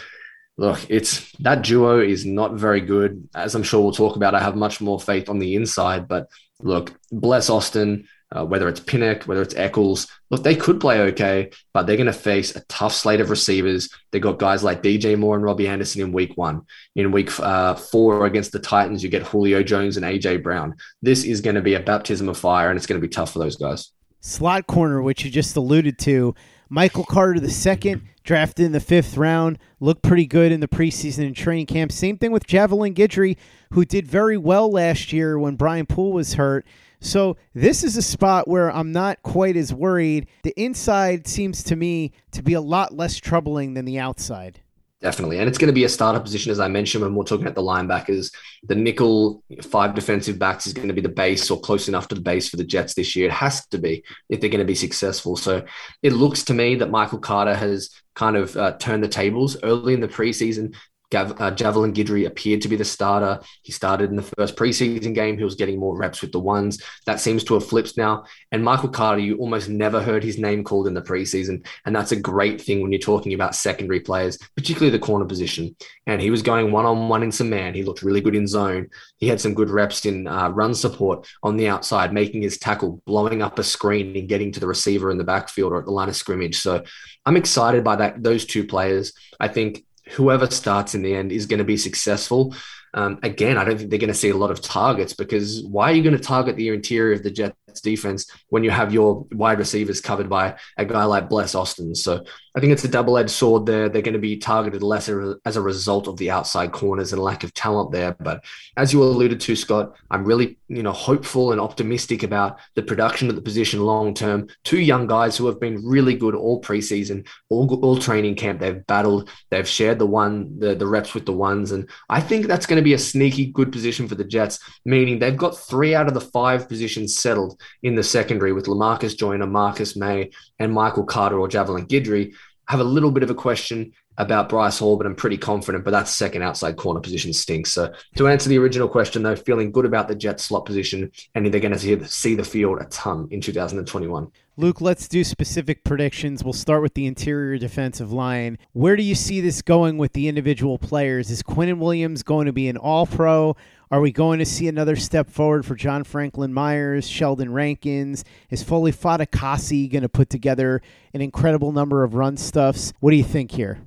look, 0.58 0.90
it's 0.90 1.32
that 1.38 1.62
duo 1.62 2.00
is 2.00 2.26
not 2.26 2.54
very 2.54 2.80
good. 2.80 3.28
As 3.34 3.54
I'm 3.54 3.62
sure 3.62 3.80
we'll 3.80 3.92
talk 3.92 4.16
about, 4.16 4.34
I 4.34 4.40
have 4.40 4.56
much 4.56 4.80
more 4.80 5.00
faith 5.00 5.30
on 5.30 5.38
the 5.38 5.54
inside. 5.54 6.08
But 6.08 6.28
look, 6.60 6.92
bless 7.10 7.48
Austin. 7.48 8.06
Uh, 8.30 8.44
whether 8.44 8.68
it's 8.68 8.80
Pinnock, 8.80 9.24
whether 9.24 9.40
it's 9.40 9.54
Echols, 9.54 10.06
look, 10.28 10.42
they 10.42 10.54
could 10.54 10.80
play 10.80 11.00
okay, 11.00 11.48
but 11.72 11.86
they're 11.86 11.96
going 11.96 12.08
to 12.08 12.12
face 12.12 12.54
a 12.54 12.60
tough 12.66 12.92
slate 12.92 13.22
of 13.22 13.30
receivers. 13.30 13.88
They 14.10 14.20
got 14.20 14.38
guys 14.38 14.62
like 14.62 14.82
DJ 14.82 15.18
Moore 15.18 15.34
and 15.34 15.42
Robbie 15.42 15.66
Anderson 15.66 16.02
in 16.02 16.12
week 16.12 16.32
one. 16.36 16.66
In 16.94 17.10
week 17.10 17.30
uh, 17.40 17.74
four 17.74 18.26
against 18.26 18.52
the 18.52 18.58
Titans, 18.58 19.02
you 19.02 19.08
get 19.08 19.22
Julio 19.22 19.62
Jones 19.62 19.96
and 19.96 20.04
AJ 20.04 20.42
Brown. 20.42 20.76
This 21.00 21.24
is 21.24 21.40
going 21.40 21.54
to 21.54 21.62
be 21.62 21.72
a 21.72 21.80
baptism 21.80 22.28
of 22.28 22.36
fire, 22.36 22.68
and 22.68 22.76
it's 22.76 22.86
going 22.86 23.00
to 23.00 23.06
be 23.06 23.10
tough 23.10 23.32
for 23.32 23.38
those 23.38 23.56
guys. 23.56 23.92
Slot 24.20 24.66
corner, 24.66 25.00
which 25.00 25.24
you 25.24 25.30
just 25.30 25.56
alluded 25.56 25.98
to, 26.00 26.34
Michael 26.68 27.04
Carter 27.04 27.46
second, 27.48 28.02
drafted 28.24 28.66
in 28.66 28.72
the 28.72 28.80
fifth 28.80 29.16
round, 29.16 29.58
looked 29.80 30.02
pretty 30.02 30.26
good 30.26 30.52
in 30.52 30.60
the 30.60 30.68
preseason 30.68 31.26
and 31.26 31.34
training 31.34 31.66
camp. 31.66 31.90
Same 31.92 32.18
thing 32.18 32.30
with 32.30 32.46
Javelin 32.46 32.94
Guidry, 32.94 33.36
who 33.72 33.84
did 33.84 34.06
very 34.06 34.36
well 34.36 34.70
last 34.70 35.12
year 35.12 35.38
when 35.38 35.56
Brian 35.56 35.86
Poole 35.86 36.12
was 36.12 36.34
hurt. 36.34 36.66
So 37.00 37.36
this 37.54 37.84
is 37.84 37.96
a 37.96 38.02
spot 38.02 38.48
where 38.48 38.70
I'm 38.70 38.92
not 38.92 39.22
quite 39.22 39.56
as 39.56 39.72
worried. 39.72 40.26
The 40.42 40.60
inside 40.60 41.26
seems 41.26 41.62
to 41.64 41.76
me 41.76 42.12
to 42.32 42.42
be 42.42 42.54
a 42.54 42.60
lot 42.60 42.94
less 42.94 43.16
troubling 43.16 43.74
than 43.74 43.84
the 43.84 43.98
outside. 43.98 44.60
Definitely. 45.00 45.38
And 45.38 45.48
it's 45.48 45.58
going 45.58 45.68
to 45.68 45.74
be 45.74 45.84
a 45.84 45.88
starter 45.88 46.18
position, 46.18 46.50
as 46.50 46.58
I 46.58 46.66
mentioned, 46.66 47.04
when 47.04 47.14
we're 47.14 47.22
talking 47.22 47.46
about 47.46 47.54
the 47.54 47.62
linebackers. 47.62 48.34
The 48.64 48.74
nickel 48.74 49.44
five 49.62 49.94
defensive 49.94 50.40
backs 50.40 50.66
is 50.66 50.72
going 50.72 50.88
to 50.88 50.94
be 50.94 51.00
the 51.00 51.08
base 51.08 51.52
or 51.52 51.60
close 51.60 51.86
enough 51.86 52.08
to 52.08 52.16
the 52.16 52.20
base 52.20 52.48
for 52.48 52.56
the 52.56 52.64
Jets 52.64 52.94
this 52.94 53.14
year. 53.14 53.26
It 53.26 53.32
has 53.32 53.64
to 53.68 53.78
be 53.78 54.02
if 54.28 54.40
they're 54.40 54.50
going 54.50 54.58
to 54.58 54.64
be 54.64 54.74
successful. 54.74 55.36
So 55.36 55.64
it 56.02 56.14
looks 56.14 56.42
to 56.44 56.54
me 56.54 56.74
that 56.76 56.90
Michael 56.90 57.20
Carter 57.20 57.54
has 57.54 57.90
kind 58.16 58.36
of 58.36 58.56
uh, 58.56 58.72
turned 58.78 59.04
the 59.04 59.08
tables 59.08 59.56
early 59.62 59.94
in 59.94 60.00
the 60.00 60.08
preseason 60.08 60.74
Gav- 61.10 61.40
uh, 61.40 61.50
Javelin 61.50 61.94
Guidry 61.94 62.26
appeared 62.26 62.60
to 62.62 62.68
be 62.68 62.76
the 62.76 62.84
starter. 62.84 63.40
He 63.62 63.72
started 63.72 64.10
in 64.10 64.16
the 64.16 64.22
first 64.22 64.56
preseason 64.56 65.14
game. 65.14 65.38
He 65.38 65.44
was 65.44 65.54
getting 65.54 65.78
more 65.78 65.96
reps 65.96 66.20
with 66.20 66.32
the 66.32 66.40
ones. 66.40 66.82
That 67.06 67.20
seems 67.20 67.44
to 67.44 67.54
have 67.54 67.66
flipped 67.66 67.96
now. 67.96 68.24
And 68.52 68.62
Michael 68.62 68.90
Carter, 68.90 69.20
you 69.20 69.36
almost 69.36 69.68
never 69.68 70.02
heard 70.02 70.22
his 70.22 70.38
name 70.38 70.64
called 70.64 70.86
in 70.86 70.94
the 70.94 71.02
preseason. 71.02 71.66
And 71.86 71.96
that's 71.96 72.12
a 72.12 72.20
great 72.20 72.60
thing 72.60 72.82
when 72.82 72.92
you're 72.92 73.00
talking 73.00 73.32
about 73.32 73.54
secondary 73.54 74.00
players, 74.00 74.38
particularly 74.56 74.90
the 74.90 75.04
corner 75.04 75.24
position. 75.24 75.74
And 76.06 76.20
he 76.20 76.30
was 76.30 76.42
going 76.42 76.72
one 76.72 76.84
on 76.84 77.08
one 77.08 77.22
in 77.22 77.32
some 77.32 77.50
man. 77.50 77.74
He 77.74 77.84
looked 77.84 78.02
really 78.02 78.20
good 78.20 78.36
in 78.36 78.46
zone. 78.46 78.88
He 79.16 79.28
had 79.28 79.40
some 79.40 79.54
good 79.54 79.70
reps 79.70 80.04
in 80.04 80.26
uh, 80.26 80.50
run 80.50 80.74
support 80.74 81.26
on 81.42 81.56
the 81.56 81.68
outside, 81.68 82.12
making 82.12 82.42
his 82.42 82.58
tackle, 82.58 83.02
blowing 83.06 83.42
up 83.42 83.58
a 83.58 83.64
screen 83.64 84.16
and 84.16 84.28
getting 84.28 84.52
to 84.52 84.60
the 84.60 84.66
receiver 84.66 85.10
in 85.10 85.18
the 85.18 85.24
backfield 85.24 85.72
or 85.72 85.78
at 85.78 85.86
the 85.86 85.90
line 85.90 86.08
of 86.08 86.16
scrimmage. 86.16 86.58
So 86.58 86.84
I'm 87.24 87.36
excited 87.36 87.82
by 87.82 87.96
that. 87.96 88.22
Those 88.22 88.44
two 88.44 88.66
players. 88.66 89.12
I 89.40 89.48
think 89.48 89.84
whoever 90.10 90.46
starts 90.50 90.94
in 90.94 91.02
the 91.02 91.14
end 91.14 91.32
is 91.32 91.46
going 91.46 91.58
to 91.58 91.64
be 91.64 91.76
successful. 91.76 92.54
Um, 92.94 93.18
again, 93.22 93.58
I 93.58 93.64
don't 93.64 93.76
think 93.76 93.90
they're 93.90 93.98
going 93.98 94.08
to 94.08 94.14
see 94.14 94.30
a 94.30 94.36
lot 94.36 94.50
of 94.50 94.62
targets 94.62 95.12
because 95.12 95.62
why 95.62 95.90
are 95.90 95.94
you 95.94 96.02
going 96.02 96.16
to 96.16 96.22
target 96.22 96.56
the 96.56 96.68
interior 96.68 97.14
of 97.14 97.22
the 97.22 97.30
Jets 97.30 97.80
defense 97.82 98.30
when 98.48 98.64
you 98.64 98.70
have 98.70 98.94
your 98.94 99.26
wide 99.32 99.58
receivers 99.58 100.00
covered 100.00 100.28
by 100.28 100.56
a 100.76 100.84
guy 100.84 101.04
like 101.04 101.28
Bless 101.28 101.54
Austin? 101.54 101.94
So 101.94 102.24
I 102.56 102.60
think 102.60 102.72
it's 102.72 102.84
a 102.84 102.88
double 102.88 103.18
edged 103.18 103.30
sword 103.30 103.66
there. 103.66 103.88
They're 103.88 104.02
going 104.02 104.14
to 104.14 104.18
be 104.18 104.36
targeted 104.36 104.82
less 104.82 105.08
as 105.44 105.56
a 105.56 105.62
result 105.62 106.08
of 106.08 106.16
the 106.16 106.30
outside 106.30 106.72
corners 106.72 107.12
and 107.12 107.22
lack 107.22 107.44
of 107.44 107.54
talent 107.54 107.92
there. 107.92 108.16
But 108.18 108.44
as 108.76 108.92
you 108.92 109.02
alluded 109.02 109.40
to, 109.40 109.56
Scott, 109.56 109.96
I'm 110.10 110.24
really 110.24 110.58
you 110.68 110.82
know 110.82 110.92
hopeful 110.92 111.52
and 111.52 111.60
optimistic 111.60 112.22
about 112.22 112.58
the 112.74 112.82
production 112.82 113.28
of 113.28 113.36
the 113.36 113.42
position 113.42 113.80
long 113.80 114.14
term. 114.14 114.48
Two 114.64 114.80
young 114.80 115.06
guys 115.06 115.36
who 115.36 115.46
have 115.46 115.60
been 115.60 115.84
really 115.84 116.14
good 116.14 116.34
all 116.34 116.60
preseason, 116.60 117.26
all 117.48 117.72
all 117.82 117.98
training 117.98 118.34
camp. 118.34 118.60
They've 118.60 118.86
battled, 118.86 119.30
they've 119.50 119.68
shared 119.68 119.98
the 119.98 120.06
one 120.06 120.58
the, 120.58 120.74
the 120.74 120.86
reps 120.86 121.14
with 121.14 121.26
the 121.26 121.32
ones, 121.32 121.72
and 121.72 121.88
I 122.08 122.20
think 122.20 122.46
that's 122.46 122.66
going 122.66 122.78
to 122.78 122.82
be 122.82 122.94
a 122.94 122.98
sneaky 122.98 123.46
good 123.46 123.72
position 123.72 124.08
for 124.08 124.14
the 124.14 124.24
Jets. 124.24 124.58
Meaning 124.84 125.18
they've 125.18 125.36
got 125.36 125.58
three 125.58 125.94
out 125.94 126.08
of 126.08 126.14
the 126.14 126.20
five 126.20 126.68
positions 126.68 127.18
settled 127.18 127.60
in 127.82 127.94
the 127.94 128.02
secondary 128.02 128.52
with 128.52 128.66
Lamarcus 128.66 129.16
Joyner, 129.16 129.46
Marcus 129.46 129.96
Maye, 129.96 130.30
and 130.58 130.72
Michael 130.72 131.04
Carter 131.04 131.38
or 131.38 131.48
Javelin 131.48 131.86
Guidry 131.86 132.34
have 132.68 132.80
a 132.80 132.84
little 132.84 133.10
bit 133.10 133.22
of 133.22 133.30
a 133.30 133.34
question 133.34 133.92
about 134.18 134.48
Bryce 134.48 134.78
Hall, 134.78 134.96
but 134.96 135.06
I'm 135.06 135.14
pretty 135.14 135.38
confident. 135.38 135.84
But 135.84 135.92
that 135.92 136.08
second 136.08 136.42
outside 136.42 136.76
corner 136.76 137.00
position 137.00 137.32
stinks. 137.32 137.72
So 137.72 137.92
to 138.16 138.28
answer 138.28 138.48
the 138.48 138.58
original 138.58 138.88
question, 138.88 139.22
though, 139.22 139.36
feeling 139.36 139.72
good 139.72 139.86
about 139.86 140.08
the 140.08 140.14
Jets 140.14 140.44
slot 140.44 140.66
position, 140.66 141.10
and 141.34 141.46
they're 141.46 141.60
going 141.60 141.78
to 141.78 142.06
see 142.06 142.34
the 142.34 142.44
field 142.44 142.80
a 142.80 142.84
ton 142.86 143.28
in 143.30 143.40
2021. 143.40 144.30
Luke, 144.56 144.80
let's 144.80 145.06
do 145.06 145.22
specific 145.22 145.84
predictions. 145.84 146.42
We'll 146.42 146.52
start 146.52 146.82
with 146.82 146.94
the 146.94 147.06
interior 147.06 147.58
defensive 147.58 148.12
line. 148.12 148.58
Where 148.72 148.96
do 148.96 149.04
you 149.04 149.14
see 149.14 149.40
this 149.40 149.62
going 149.62 149.98
with 149.98 150.14
the 150.14 150.26
individual 150.26 150.78
players? 150.78 151.30
Is 151.30 151.44
Quinnen 151.44 151.78
Williams 151.78 152.24
going 152.24 152.46
to 152.46 152.52
be 152.52 152.68
an 152.68 152.76
all 152.76 153.06
pro? 153.06 153.54
Are 153.92 154.00
we 154.00 154.10
going 154.10 154.40
to 154.40 154.44
see 154.44 154.66
another 154.66 154.96
step 154.96 155.30
forward 155.30 155.64
for 155.64 155.76
John 155.76 156.02
Franklin 156.02 156.52
Myers, 156.52 157.08
Sheldon 157.08 157.52
Rankins? 157.52 158.24
Is 158.50 158.64
Foley 158.64 158.90
Fatukasi 158.92 159.88
going 159.90 160.02
to 160.02 160.08
put 160.08 160.28
together 160.28 160.82
an 161.14 161.20
incredible 161.20 161.70
number 161.70 162.02
of 162.02 162.14
run 162.14 162.36
stuffs? 162.36 162.92
What 162.98 163.12
do 163.12 163.16
you 163.16 163.24
think 163.24 163.52
here? 163.52 163.78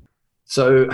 So 0.52 0.90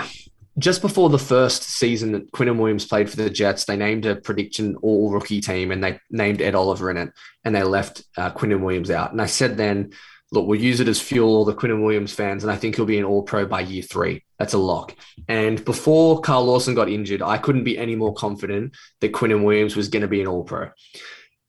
just 0.56 0.82
before 0.82 1.10
the 1.10 1.18
first 1.18 1.64
season 1.64 2.12
that 2.12 2.30
Quinnen 2.30 2.58
Williams 2.58 2.86
played 2.86 3.10
for 3.10 3.16
the 3.16 3.28
Jets, 3.28 3.64
they 3.64 3.76
named 3.76 4.06
a 4.06 4.14
prediction 4.14 4.76
all 4.82 5.10
rookie 5.10 5.40
team 5.40 5.72
and 5.72 5.82
they 5.82 5.98
named 6.10 6.40
Ed 6.40 6.54
Oliver 6.54 6.92
in 6.92 6.96
it 6.96 7.10
and 7.44 7.52
they 7.52 7.64
left 7.64 8.04
uh, 8.16 8.30
Quinnen 8.30 8.60
Williams 8.60 8.88
out. 8.88 9.10
And 9.10 9.20
I 9.20 9.26
said 9.26 9.56
then, 9.56 9.90
look, 10.30 10.46
we'll 10.46 10.60
use 10.60 10.78
it 10.78 10.86
as 10.86 11.00
fuel, 11.00 11.44
the 11.44 11.56
Quinnen 11.56 11.82
Williams 11.82 12.14
fans, 12.14 12.44
and 12.44 12.52
I 12.52 12.56
think 12.56 12.76
he'll 12.76 12.86
be 12.86 12.98
an 12.98 13.04
all 13.04 13.24
pro 13.24 13.46
by 13.46 13.62
year 13.62 13.82
three. 13.82 14.22
That's 14.38 14.54
a 14.54 14.58
lock. 14.58 14.94
And 15.26 15.64
before 15.64 16.20
Carl 16.20 16.44
Lawson 16.44 16.76
got 16.76 16.88
injured, 16.88 17.20
I 17.20 17.38
couldn't 17.38 17.64
be 17.64 17.78
any 17.78 17.96
more 17.96 18.14
confident 18.14 18.76
that 19.00 19.12
Quinnen 19.12 19.42
Williams 19.42 19.74
was 19.74 19.88
going 19.88 20.02
to 20.02 20.08
be 20.08 20.20
an 20.20 20.28
all 20.28 20.44
pro. 20.44 20.70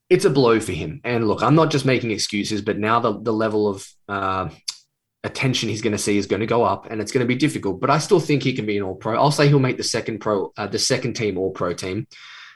It's 0.08 0.24
a 0.24 0.30
blow 0.30 0.58
for 0.58 0.72
him. 0.72 1.00
And 1.04 1.28
look, 1.28 1.44
I'm 1.44 1.54
not 1.54 1.70
just 1.70 1.86
making 1.86 2.10
excuses, 2.10 2.60
but 2.60 2.76
now 2.76 2.98
the, 2.98 3.20
the 3.20 3.32
level 3.32 3.68
of 3.68 3.86
uh, 4.08 4.48
attention 5.24 5.68
he's 5.68 5.82
going 5.82 5.92
to 5.92 5.98
see 5.98 6.16
is 6.16 6.26
going 6.26 6.40
to 6.40 6.46
go 6.46 6.64
up 6.64 6.90
and 6.90 7.00
it's 7.00 7.12
going 7.12 7.24
to 7.24 7.28
be 7.28 7.34
difficult. 7.34 7.80
But 7.80 7.90
I 7.90 7.98
still 7.98 8.20
think 8.20 8.42
he 8.42 8.52
can 8.52 8.66
be 8.66 8.76
an 8.76 8.82
all 8.82 8.94
pro. 8.94 9.16
I'll 9.16 9.30
say 9.30 9.48
he'll 9.48 9.58
make 9.58 9.76
the 9.76 9.84
second 9.84 10.20
pro, 10.20 10.52
uh, 10.56 10.66
the 10.66 10.78
second 10.78 11.14
team 11.14 11.38
all 11.38 11.50
pro 11.50 11.74
team. 11.74 12.06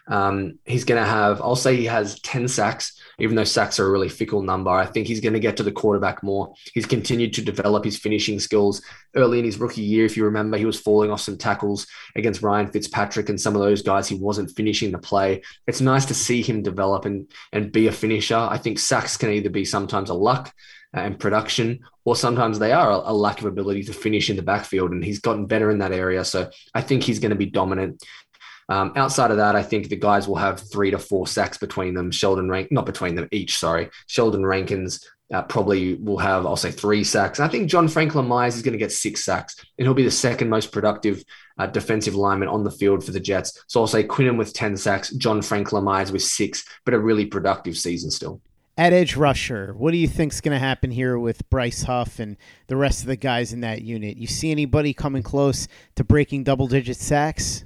Um, 0.07 0.59
he's 0.67 0.85
going 0.85 1.03
to 1.03 1.09
have, 1.09 1.41
I'll 1.41 1.57
say 1.57 1.77
he 1.77 1.87
has 1.87 2.21
10 2.21 2.49
sacks, 2.49 3.01
even 3.19 3.37
though 3.37 3.45
sacks 3.45 3.81
are 3.81 3.87
a 3.87 3.91
really 3.91 4.11
fickle 4.11 4.43
number. 4.43 4.71
I 4.71 4.85
think 4.85 5.07
he's 5.07 5.21
going 5.21 5.33
to 5.33 5.41
get 5.41 5.57
to 5.57 5.63
the 5.63 5.73
quarterback 5.73 6.23
more. 6.23 6.53
He's 6.75 6.85
continued 6.85 7.33
to 7.35 7.43
develop 7.43 7.85
his 7.85 7.97
finishing 7.97 8.39
skills 8.39 8.83
early 9.17 9.39
in 9.39 9.47
his 9.47 9.59
rookie 9.59 9.81
year. 9.81 10.05
If 10.05 10.17
you 10.17 10.25
remember, 10.25 10.59
he 10.59 10.67
was 10.67 10.79
falling 10.81 11.11
off 11.11 11.23
some 11.23 11.39
tackles 11.39 11.87
against 12.17 12.43
Ryan 12.43 12.71
Fitzpatrick 12.71 13.31
and 13.31 13.41
some 13.41 13.55
of 13.55 13.63
those 13.63 13.83
guys. 13.83 14.09
He 14.09 14.17
wasn't 14.17 14.55
finishing 14.55 14.93
the 14.93 14.99
play. 14.99 15.43
It's 15.67 15.81
nice 15.81 16.05
to 16.07 16.15
see 16.15 16.43
him 16.43 16.63
develop 16.63 17.07
and, 17.07 17.31
and 17.53 17.73
be 17.73 17.87
a 17.87 17.93
finisher. 17.93 18.37
I 18.37 18.59
think 18.59 18.79
sacks 18.79 19.17
can 19.17 19.31
either 19.31 19.51
be 19.51 19.65
sometimes 19.65 20.11
a 20.11 20.15
luck 20.15 20.53
and 20.95 21.19
production, 21.19 21.81
or 22.05 22.17
sometimes 22.17 22.59
they 22.59 22.73
are 22.73 22.91
a, 22.91 23.13
lack 23.13 23.41
of 23.41 23.47
ability 23.47 23.83
to 23.85 23.93
finish 23.93 24.31
in 24.31 24.37
the 24.37 24.43
backfield. 24.43 24.93
And 24.93 25.05
he's 25.05 25.19
gotten 25.19 25.47
better 25.47 25.71
in 25.71 25.79
that 25.79 25.93
area. 25.93 26.25
So 26.25 26.51
I 26.75 26.83
think 26.83 27.03
he's 27.03 27.19
going 27.19 27.31
to 27.31 27.37
be 27.37 27.47
dominant. 27.47 28.03
Um, 28.69 28.93
outside 28.97 29.31
of 29.31 29.37
that, 29.37 29.57
I 29.57 29.63
think 29.63 29.89
the 29.89 29.97
guys 29.97 30.27
will 30.27 30.37
have 30.37 30.61
three 30.61 30.91
to 30.91 30.99
four 30.99 31.27
sacks 31.27 31.59
between 31.59 31.95
them. 31.95 32.11
Sheldon 32.11 32.49
Rank, 32.49 32.73
not 32.73 32.87
between 32.87 33.15
them 33.15 33.29
each, 33.31 33.59
sorry. 33.59 33.91
Sheldon 34.07 34.47
Rankins 34.47 35.07
uh, 35.33 35.43
probably 35.43 35.95
will 35.97 36.19
have, 36.19 36.47
I'll 36.47 36.57
say, 36.57 36.71
three 36.71 37.05
sacks. 37.05 37.41
I 37.41 37.49
think 37.49 37.69
John 37.69 37.89
Franklin 37.89 38.27
Myers 38.27 38.57
is 38.57 38.63
going 38.63 38.73
to 38.73 38.79
get 38.79 38.93
six 38.93 39.25
sacks, 39.25 39.57
and 39.79 39.87
he'll 39.87 39.95
be 39.95 40.05
the 40.05 40.11
second 40.11 40.49
most 40.49 40.73
productive 40.73 41.25
uh, 41.59 41.67
defensive 41.67 42.15
lineman 42.15 42.49
on 42.49 42.65
the 42.65 42.71
field 42.71 43.05
for 43.05 43.13
the 43.13 43.21
Jets. 43.21 43.65
So 43.67 43.81
I'll 43.81 43.87
say 43.87 44.05
Quinnen 44.05 44.39
with 44.39 44.55
10 44.55 44.77
sacks, 44.77 45.11
John 45.11 45.43
Franklin 45.43 45.85
Myers 45.85 46.13
with 46.13 46.23
six, 46.23 46.65
but 46.85 46.95
a 46.95 46.99
really 46.99 47.27
productive 47.27 47.77
season 47.77 48.11
still. 48.11 48.41
At 48.77 48.93
edge 48.93 49.15
rusher, 49.15 49.73
what 49.77 49.93
do 49.93 49.99
you 49.99 50.09
think's 50.09 50.41
going 50.41 50.53
to 50.53 50.59
happen 50.59 50.91
here 50.91 51.17
with 51.17 51.49
Bryce 51.49 51.85
Huff 51.85 52.19
and 52.19 52.37
the 52.67 52.77
rest 52.77 53.03
of 53.03 53.07
the 53.07 53.15
guys 53.15 53.53
in 53.53 53.61
that 53.61 53.83
unit? 53.83 54.17
You 54.17 54.27
see 54.27 54.51
anybody 54.51 54.93
coming 54.93 55.23
close 55.23 55.69
to 55.95 56.03
breaking 56.03 56.43
double 56.43 56.67
digit 56.67 56.97
sacks? 56.97 57.65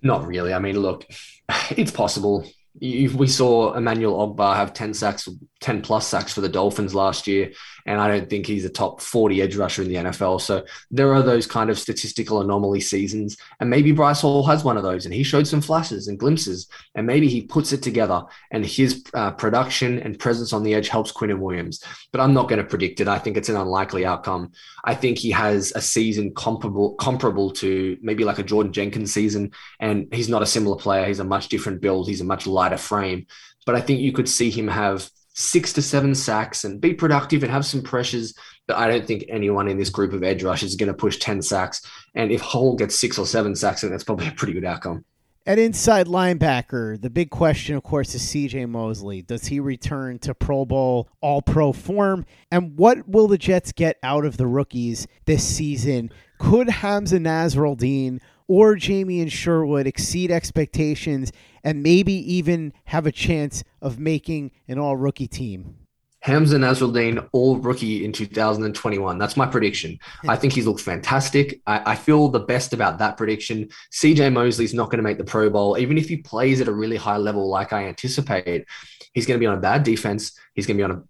Not 0.00 0.26
really. 0.26 0.54
I 0.54 0.58
mean, 0.58 0.80
look, 0.80 1.04
it's 1.70 1.90
possible. 1.90 2.46
We 2.80 3.26
saw 3.26 3.74
Emmanuel 3.74 4.34
Ogbah 4.34 4.54
have 4.56 4.72
10 4.72 4.94
sacks, 4.94 5.28
10 5.60 5.82
plus 5.82 6.06
sacks 6.06 6.32
for 6.32 6.40
the 6.40 6.48
Dolphins 6.48 6.94
last 6.94 7.26
year 7.26 7.52
and 7.86 8.00
I 8.00 8.08
don't 8.08 8.28
think 8.28 8.46
he's 8.46 8.64
a 8.64 8.68
top 8.68 9.00
40 9.00 9.40
edge 9.40 9.56
rusher 9.56 9.82
in 9.82 9.88
the 9.88 9.94
NFL. 9.94 10.40
So 10.40 10.64
there 10.90 11.14
are 11.14 11.22
those 11.22 11.46
kind 11.46 11.70
of 11.70 11.78
statistical 11.78 12.40
anomaly 12.40 12.80
seasons. 12.80 13.36
And 13.60 13.70
maybe 13.70 13.92
Bryce 13.92 14.20
Hall 14.20 14.44
has 14.44 14.64
one 14.64 14.76
of 14.76 14.82
those 14.82 15.06
and 15.06 15.14
he 15.14 15.22
showed 15.22 15.46
some 15.46 15.60
flashes 15.60 16.08
and 16.08 16.18
glimpses. 16.18 16.66
And 16.96 17.06
maybe 17.06 17.28
he 17.28 17.42
puts 17.42 17.72
it 17.72 17.82
together 17.82 18.24
and 18.50 18.66
his 18.66 19.04
uh, 19.14 19.30
production 19.30 20.00
and 20.00 20.18
presence 20.18 20.52
on 20.52 20.64
the 20.64 20.74
edge 20.74 20.88
helps 20.88 21.12
Quinnen 21.12 21.38
Williams. 21.38 21.82
But 22.10 22.20
I'm 22.20 22.34
not 22.34 22.48
going 22.48 22.58
to 22.58 22.68
predict 22.68 23.00
it. 23.00 23.08
I 23.08 23.18
think 23.18 23.36
it's 23.36 23.48
an 23.48 23.56
unlikely 23.56 24.04
outcome. 24.04 24.50
I 24.84 24.94
think 24.94 25.18
he 25.18 25.30
has 25.30 25.72
a 25.76 25.80
season 25.80 26.34
comparable 26.34 26.94
comparable 26.94 27.50
to 27.52 27.96
maybe 28.02 28.24
like 28.24 28.40
a 28.40 28.42
Jordan 28.42 28.72
Jenkins 28.72 29.14
season. 29.14 29.52
And 29.78 30.12
he's 30.12 30.28
not 30.28 30.42
a 30.42 30.46
similar 30.46 30.76
player. 30.76 31.06
He's 31.06 31.20
a 31.20 31.24
much 31.24 31.48
different 31.48 31.80
build. 31.80 32.08
He's 32.08 32.20
a 32.20 32.24
much 32.24 32.48
lighter 32.48 32.65
frame. 32.78 33.26
But 33.64 33.74
I 33.74 33.80
think 33.80 34.00
you 34.00 34.12
could 34.12 34.28
see 34.28 34.50
him 34.50 34.68
have 34.68 35.10
six 35.34 35.72
to 35.74 35.82
seven 35.82 36.14
sacks 36.14 36.64
and 36.64 36.80
be 36.80 36.94
productive 36.94 37.42
and 37.42 37.52
have 37.52 37.66
some 37.66 37.82
pressures. 37.82 38.34
But 38.66 38.78
I 38.78 38.88
don't 38.88 39.06
think 39.06 39.24
anyone 39.28 39.68
in 39.68 39.78
this 39.78 39.90
group 39.90 40.12
of 40.12 40.22
edge 40.22 40.42
rushers 40.42 40.70
is 40.70 40.76
going 40.76 40.88
to 40.88 40.94
push 40.94 41.18
10 41.18 41.42
sacks. 41.42 41.82
And 42.14 42.32
if 42.32 42.40
Hall 42.40 42.74
gets 42.74 42.98
six 42.98 43.18
or 43.18 43.26
seven 43.26 43.54
sacks, 43.54 43.82
then 43.82 43.90
that's 43.90 44.04
probably 44.04 44.28
a 44.28 44.32
pretty 44.32 44.54
good 44.54 44.64
outcome. 44.64 45.04
At 45.48 45.60
inside 45.60 46.08
linebacker, 46.08 47.00
the 47.00 47.08
big 47.08 47.30
question, 47.30 47.76
of 47.76 47.84
course, 47.84 48.16
is 48.16 48.22
CJ 48.22 48.68
Mosley. 48.68 49.22
Does 49.22 49.46
he 49.46 49.60
return 49.60 50.18
to 50.20 50.34
Pro 50.34 50.64
Bowl, 50.64 51.08
all 51.20 51.40
pro 51.40 51.72
form? 51.72 52.26
And 52.50 52.76
what 52.76 53.06
will 53.06 53.28
the 53.28 53.38
Jets 53.38 53.70
get 53.70 53.96
out 54.02 54.24
of 54.24 54.38
the 54.38 54.46
rookies 54.48 55.06
this 55.24 55.44
season? 55.44 56.10
Could 56.38 56.66
Hamsah 56.66 57.20
Nasirildeen 57.20 58.20
or 58.48 58.76
Jamien 58.76 59.30
Sherwood 59.30 59.86
exceed 59.86 60.30
expectations 60.30 61.32
and 61.64 61.82
maybe 61.82 62.12
even 62.12 62.72
have 62.86 63.06
a 63.06 63.12
chance 63.12 63.64
of 63.80 63.98
making 63.98 64.52
an 64.68 64.78
all 64.78 64.96
rookie 64.96 65.28
team? 65.28 65.76
Hamsah 66.26 66.58
Nasirildeen, 66.58 67.28
all 67.30 67.56
rookie 67.58 68.04
in 68.04 68.10
2021. 68.10 69.16
That's 69.16 69.36
my 69.36 69.46
prediction. 69.46 69.96
I 70.26 70.34
think 70.34 70.52
he's 70.52 70.66
looked 70.66 70.80
fantastic. 70.80 71.60
I, 71.68 71.92
I, 71.92 71.94
feel 71.94 72.28
the 72.28 72.40
best 72.40 72.72
about 72.72 72.98
that 72.98 73.16
prediction. 73.16 73.68
CJ 73.92 74.32
Mosley's 74.32 74.74
not 74.74 74.86
going 74.90 74.96
to 74.96 75.04
make 75.04 75.18
the 75.18 75.24
Pro 75.24 75.48
Bowl, 75.50 75.78
even 75.78 75.96
if 75.96 76.08
he 76.08 76.16
plays 76.16 76.60
at 76.60 76.66
a 76.66 76.72
really 76.72 76.96
high 76.96 77.16
level 77.16 77.48
like 77.48 77.72
I 77.72 77.86
anticipate. 77.86 78.66
He's 79.12 79.24
going 79.24 79.38
to 79.38 79.40
be 79.40 79.46
on 79.46 79.56
a 79.56 79.60
bad 79.60 79.84
defense. 79.84 80.36
He's 80.54 80.66
going 80.66 80.76
to 80.76 80.80
be 80.80 80.92
on 80.92 80.98
a 80.98 81.02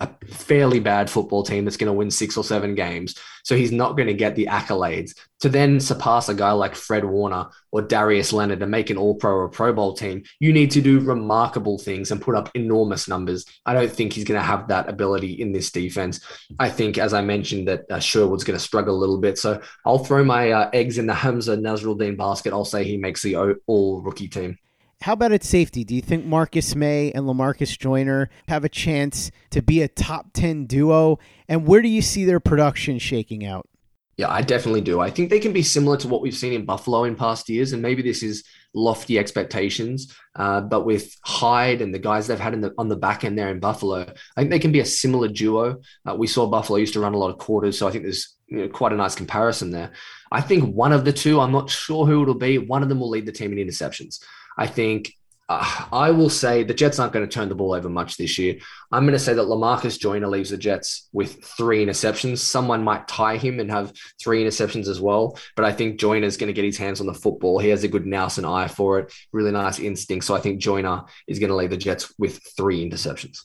a 0.00 0.08
fairly 0.26 0.80
bad 0.80 1.10
football 1.10 1.42
team 1.42 1.64
that's 1.64 1.76
going 1.76 1.88
to 1.88 1.92
win 1.92 2.10
six 2.10 2.36
or 2.36 2.44
seven 2.44 2.74
games. 2.74 3.18
So 3.44 3.56
he's 3.56 3.72
not 3.72 3.96
going 3.96 4.06
to 4.06 4.14
get 4.14 4.36
the 4.36 4.46
accolades. 4.46 5.14
To 5.40 5.48
then 5.48 5.80
surpass 5.80 6.28
a 6.28 6.34
guy 6.34 6.52
like 6.52 6.76
Fred 6.76 7.04
Warner 7.04 7.48
or 7.72 7.82
Darius 7.82 8.32
Leonard 8.32 8.60
to 8.60 8.66
make 8.66 8.90
an 8.90 8.96
all 8.96 9.16
pro 9.16 9.32
or 9.32 9.48
Pro 9.48 9.72
Bowl 9.72 9.94
team, 9.94 10.22
you 10.38 10.52
need 10.52 10.70
to 10.72 10.80
do 10.80 11.00
remarkable 11.00 11.78
things 11.78 12.12
and 12.12 12.22
put 12.22 12.36
up 12.36 12.50
enormous 12.54 13.08
numbers. 13.08 13.44
I 13.66 13.74
don't 13.74 13.90
think 13.90 14.12
he's 14.12 14.24
going 14.24 14.40
to 14.40 14.46
have 14.46 14.68
that 14.68 14.88
ability 14.88 15.40
in 15.40 15.52
this 15.52 15.72
defense. 15.72 16.20
I 16.58 16.70
think, 16.70 16.98
as 16.98 17.12
I 17.12 17.22
mentioned, 17.22 17.66
that 17.68 17.90
uh, 17.90 17.98
Sherwood's 17.98 18.44
going 18.44 18.58
to 18.58 18.64
struggle 18.64 18.96
a 18.96 19.00
little 19.00 19.18
bit. 19.18 19.38
So 19.38 19.60
I'll 19.84 20.04
throw 20.04 20.24
my 20.24 20.52
uh, 20.52 20.70
eggs 20.72 20.98
in 20.98 21.06
the 21.06 21.12
Hamsah 21.12 21.60
Nasirildeen 21.60 22.16
basket. 22.16 22.52
I'll 22.52 22.64
say 22.64 22.84
he 22.84 22.96
makes 22.96 23.22
the 23.22 23.56
all 23.66 24.02
rookie 24.02 24.28
team. 24.28 24.58
How 25.02 25.14
about 25.14 25.32
at 25.32 25.42
safety? 25.42 25.82
Do 25.82 25.96
you 25.96 26.00
think 26.00 26.24
Marcus 26.24 26.76
Maye 26.76 27.10
and 27.10 27.26
Lamarcus 27.26 27.76
Joyner 27.76 28.30
have 28.46 28.64
a 28.64 28.68
chance 28.68 29.32
to 29.50 29.60
be 29.60 29.82
a 29.82 29.88
top 29.88 30.32
10 30.32 30.66
duo? 30.66 31.18
And 31.48 31.66
where 31.66 31.82
do 31.82 31.88
you 31.88 32.00
see 32.00 32.24
their 32.24 32.38
production 32.38 33.00
shaking 33.00 33.44
out? 33.44 33.68
Yeah, 34.16 34.30
I 34.30 34.42
definitely 34.42 34.82
do. 34.82 35.00
I 35.00 35.10
think 35.10 35.30
they 35.30 35.40
can 35.40 35.52
be 35.52 35.64
similar 35.64 35.96
to 35.96 36.06
what 36.06 36.22
we've 36.22 36.36
seen 36.36 36.52
in 36.52 36.64
Buffalo 36.64 37.02
in 37.02 37.16
past 37.16 37.48
years. 37.48 37.72
And 37.72 37.82
maybe 37.82 38.00
this 38.00 38.22
is 38.22 38.44
lofty 38.74 39.18
expectations. 39.18 40.14
Uh, 40.36 40.60
but 40.60 40.86
with 40.86 41.16
Hyde 41.24 41.82
and 41.82 41.92
the 41.92 41.98
guys 41.98 42.28
they've 42.28 42.38
had 42.38 42.60
the, 42.60 42.72
on 42.78 42.86
the 42.86 42.96
back 42.96 43.24
end 43.24 43.36
there 43.36 43.50
in 43.50 43.58
Buffalo, 43.58 44.02
I 44.36 44.40
think 44.40 44.50
they 44.50 44.60
can 44.60 44.70
be 44.70 44.80
a 44.80 44.84
similar 44.84 45.26
duo. 45.26 45.80
Uh, 46.08 46.14
we 46.14 46.28
saw 46.28 46.46
Buffalo 46.46 46.78
used 46.78 46.92
to 46.92 47.00
run 47.00 47.14
a 47.14 47.18
lot 47.18 47.30
of 47.30 47.38
quarters. 47.38 47.76
So 47.76 47.88
I 47.88 47.90
think 47.90 48.04
there's 48.04 48.36
you 48.46 48.58
know, 48.58 48.68
quite 48.68 48.92
a 48.92 48.96
nice 48.96 49.16
comparison 49.16 49.72
there. 49.72 49.90
I 50.30 50.42
think 50.42 50.72
one 50.72 50.92
of 50.92 51.04
the 51.04 51.12
two, 51.12 51.40
I'm 51.40 51.50
not 51.50 51.70
sure 51.70 52.06
who 52.06 52.22
it'll 52.22 52.34
be, 52.34 52.58
one 52.58 52.84
of 52.84 52.88
them 52.88 53.00
will 53.00 53.10
lead 53.10 53.26
the 53.26 53.32
team 53.32 53.52
in 53.52 53.66
interceptions. 53.66 54.22
I 54.56 54.66
think 54.66 55.14
uh, 55.48 55.86
I 55.92 56.10
will 56.12 56.30
say 56.30 56.62
the 56.62 56.72
Jets 56.72 56.98
aren't 56.98 57.12
going 57.12 57.28
to 57.28 57.32
turn 57.32 57.48
the 57.48 57.54
ball 57.54 57.74
over 57.74 57.88
much 57.88 58.16
this 58.16 58.38
year. 58.38 58.56
I'm 58.90 59.04
going 59.04 59.12
to 59.12 59.18
say 59.18 59.34
that 59.34 59.42
Lamarcus 59.42 59.98
Joyner 59.98 60.28
leaves 60.28 60.50
the 60.50 60.56
Jets 60.56 61.08
with 61.12 61.44
three 61.44 61.84
interceptions. 61.84 62.38
Someone 62.38 62.82
might 62.82 63.08
tie 63.08 63.36
him 63.36 63.60
and 63.60 63.70
have 63.70 63.92
three 64.20 64.42
interceptions 64.44 64.88
as 64.88 65.00
well. 65.00 65.38
But 65.56 65.64
I 65.64 65.72
think 65.72 65.98
Joyner 65.98 66.26
is 66.26 66.36
going 66.36 66.48
to 66.48 66.54
get 66.54 66.64
his 66.64 66.78
hands 66.78 67.00
on 67.00 67.06
the 67.06 67.14
football. 67.14 67.58
He 67.58 67.68
has 67.68 67.84
a 67.84 67.88
good 67.88 68.06
nous 68.06 68.38
and 68.38 68.46
eye 68.46 68.68
for 68.68 69.00
it, 69.00 69.12
really 69.32 69.50
nice 69.50 69.78
instinct. 69.78 70.24
So 70.24 70.34
I 70.34 70.40
think 70.40 70.60
Joyner 70.60 71.02
is 71.26 71.38
going 71.38 71.50
to 71.50 71.56
leave 71.56 71.70
the 71.70 71.76
Jets 71.76 72.14
with 72.18 72.40
three 72.56 72.88
interceptions. 72.88 73.38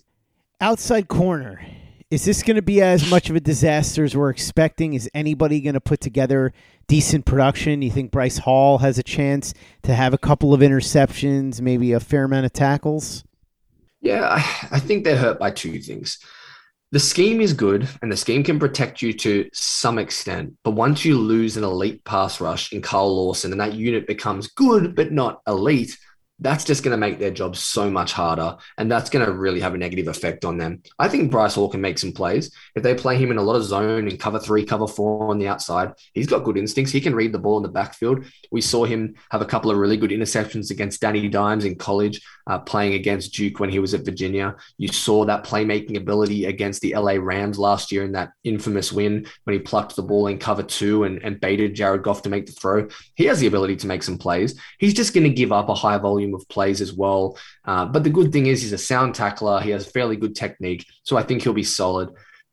Outside 0.62 1.08
corner. 1.08 1.66
Is 2.10 2.24
this 2.24 2.42
going 2.42 2.56
to 2.56 2.62
be 2.62 2.82
as 2.82 3.10
much 3.10 3.30
of 3.30 3.36
a 3.36 3.42
disaster 3.42 4.06
as 4.06 4.16
we're 4.16 4.30
expecting? 4.30 4.94
Is 4.94 5.10
anybody 5.14 5.60
going 5.60 5.74
to 5.74 5.82
put 5.82 6.00
together 6.00 6.54
decent 6.88 7.26
production? 7.26 7.82
You 7.82 7.92
think 7.92 8.12
Bryce 8.12 8.38
Hall 8.38 8.78
has 8.78 8.98
a 8.98 9.04
chance 9.04 9.54
to 9.84 9.94
have 9.94 10.14
a 10.14 10.18
couple 10.18 10.54
of 10.54 10.62
interceptions, 10.62 11.60
maybe 11.60 11.92
a 11.92 12.00
fair 12.00 12.24
amount 12.24 12.46
of 12.46 12.54
tackles? 12.54 13.26
Yeah, 14.00 14.24
I, 14.24 14.38
I 14.72 14.80
think 14.80 15.04
they're 15.04 15.18
hurt 15.18 15.38
by 15.38 15.52
two 15.52 15.82
things. 15.82 16.18
The 16.94 17.00
scheme 17.02 17.42
is 17.42 17.52
good 17.52 17.90
and 18.02 18.10
the 18.10 18.16
scheme 18.16 18.42
can 18.42 18.58
protect 18.58 19.02
you 19.02 19.12
to 19.12 19.50
some 19.52 20.00
extent. 20.00 20.54
But 20.64 20.72
once 20.72 21.04
you 21.04 21.18
lose 21.18 21.58
an 21.58 21.66
elite 21.66 22.06
pass 22.06 22.40
rush 22.40 22.72
in 22.72 22.82
Carl 22.82 23.14
Lawson 23.14 23.52
and 23.52 23.60
that 23.60 23.74
unit 23.74 24.08
becomes 24.08 24.48
good 24.48 24.96
but 24.96 25.12
not 25.12 25.42
elite, 25.46 25.98
that's 26.40 26.64
just 26.64 26.84
going 26.84 26.92
to 26.92 26.98
make 26.98 27.18
their 27.18 27.32
job 27.32 27.56
so 27.56 27.90
much 27.90 28.14
harder. 28.14 28.58
And 28.78 28.92
that's 28.92 29.10
going 29.10 29.26
to 29.26 29.32
really 29.32 29.60
have 29.60 29.74
a 29.74 29.78
negative 29.78 30.08
effect 30.08 30.46
on 30.46 30.58
them. 30.58 30.84
I 31.00 31.10
think 31.10 31.32
Bryce 31.32 31.56
Hall 31.56 31.70
can 31.70 31.82
make 31.82 31.98
some 31.98 32.12
plays. 32.12 32.52
If 32.76 32.84
they 32.84 32.94
play 32.94 33.18
him 33.18 33.32
in 33.32 33.38
a 33.38 33.44
lot 33.44 33.56
of 33.56 33.64
zone 33.64 34.08
and 34.08 34.20
cover 34.20 34.40
three, 34.40 34.64
cover 34.64 34.88
four 34.88 35.30
on 35.30 35.40
the 35.40 35.48
outside, 35.48 35.94
he's 36.14 36.28
got 36.28 36.44
good 36.44 36.58
instincts. 36.58 36.92
He 36.92 37.02
can 37.02 37.16
read 37.16 37.32
the 37.32 37.40
ball 37.40 37.58
in 37.58 37.64
the 37.64 37.70
backfield. 37.70 38.26
We 38.52 38.62
saw 38.62 38.86
him 38.86 39.16
have 39.32 39.42
a 39.42 39.46
couple 39.46 39.72
of 39.72 39.78
really 39.78 39.98
good 39.98 40.12
interceptions 40.12 40.70
against 40.70 41.02
Danny 41.02 41.28
Dimes 41.28 41.66
in 41.66 41.76
college, 41.76 42.22
uh, 42.46 42.60
playing 42.60 42.94
against 42.94 43.34
Duke 43.34 43.60
when 43.60 43.70
he 43.70 43.80
was 43.80 43.94
at 43.94 44.06
Virginia. 44.06 44.56
You 44.78 44.90
saw 44.90 45.26
that 45.26 45.44
playmaking 45.44 45.98
ability 45.98 46.46
against 46.46 46.82
the 46.82 46.96
LA 46.96 47.14
Rams 47.14 47.58
last 47.58 47.92
year 47.92 48.04
in 48.04 48.12
that 48.12 48.32
infamous 48.44 48.92
win 48.94 49.26
when 49.46 49.56
he 49.56 49.60
plucked 49.60 49.96
the 49.96 50.04
ball 50.04 50.28
in 50.28 50.38
cover 50.38 50.64
two 50.64 51.04
and, 51.04 51.20
and 51.24 51.40
baited 51.40 51.74
Jared 51.74 52.04
Goff 52.04 52.22
to 52.24 52.30
make 52.30 52.46
the 52.46 52.52
throw. 52.52 52.88
He 53.16 53.26
has 53.26 53.40
the 53.40 53.48
ability 53.48 53.78
to 53.78 53.88
make 53.88 54.04
some 54.04 54.18
plays. 54.18 54.60
He's 54.78 54.94
just 54.94 55.14
going 55.14 55.24
to 55.24 55.34
give 55.34 55.52
up 55.52 55.70
a 55.70 55.74
high 55.74 55.98
volume 55.98 56.27
volume 56.28 56.40
of 56.40 56.48
plays 56.50 56.82
as 56.82 56.94
well. 56.94 57.38
Uh, 57.66 57.86
but 57.86 58.04
the 58.04 58.10
good 58.10 58.32
thing 58.32 58.48
is 58.48 58.62
he's 58.62 58.74
a 58.74 58.78
sound 58.78 59.16
tackler. 59.16 59.60
He 59.60 59.72
has 59.72 59.90
fairly 59.90 60.16
good 60.16 60.36
technique, 60.36 60.86
so 61.04 61.18
I 61.18 61.24
think 61.24 61.44
he'll 61.44 61.54
be 61.54 61.64
solid. 61.64 62.10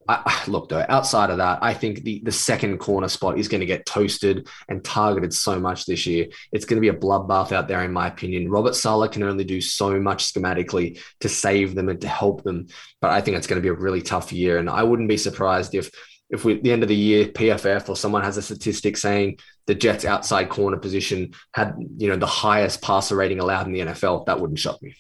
I, 0.07 0.45
look 0.49 0.69
though, 0.69 0.85
outside 0.87 1.31
of 1.31 1.39
that, 1.39 1.61
I 1.63 1.73
think 1.73 2.03
the 2.03 2.21
the 2.25 2.33
second 2.33 2.77
corner 2.77 3.09
spot 3.09 3.39
is 3.39 3.49
going 3.49 3.61
to 3.61 3.67
get 3.67 3.87
toasted 3.87 4.49
and 4.69 4.85
targeted 4.85 5.33
so 5.33 5.59
much 5.59 5.87
this 5.87 6.05
year. 6.05 6.27
It's 6.53 6.67
going 6.67 6.77
to 6.77 6.83
be 6.83 6.95
a 6.95 7.01
bloodbath 7.01 7.53
out 7.53 7.69
there, 7.69 7.83
in 7.83 7.93
my 7.93 8.09
opinion. 8.09 8.51
Robert 8.51 8.75
Saleh 8.75 9.11
can 9.11 9.23
only 9.23 9.45
do 9.45 9.63
so 9.63 9.99
much 9.99 10.31
schematically 10.31 11.01
to 11.21 11.29
save 11.31 11.75
them 11.75 11.89
and 11.89 12.03
to 12.03 12.09
help 12.09 12.43
them, 12.45 12.67
but 13.01 13.13
I 13.13 13.23
think 13.23 13.39
it's 13.39 13.47
going 13.47 13.63
to 13.63 13.67
be 13.67 13.75
a 13.75 13.81
really 13.81 14.03
tough 14.03 14.31
year. 14.31 14.59
And 14.59 14.69
I 14.69 14.83
wouldn't 14.83 15.09
be 15.09 15.17
surprised 15.17 15.75
if 15.75 15.91
if 16.31 16.45
we 16.45 16.57
at 16.57 16.63
the 16.63 16.73
end 16.73 16.83
of 16.83 16.89
the 16.89 16.97
year 16.97 17.27
PFF 17.27 17.89
or 17.89 17.97
someone 17.97 18.23
has 18.23 18.37
a 18.37 18.43
statistic 18.43 18.97
saying 18.97 19.39
the 19.67 19.75
Jets 19.75 20.05
outside 20.05 20.49
corner 20.49 20.77
position 20.77 21.33
had 21.53 21.75
you 21.97 22.09
know 22.09 22.17
the 22.17 22.27
highest 22.27 22.83
passer 22.83 23.17
rating 23.17 23.41
allowed 23.41 23.67
in 23.67 23.73
the 23.73 23.81
NFL, 23.81 24.27
that 24.27 24.41
wouldn't 24.41 24.59
shock 24.59 24.81
me. 24.83 24.95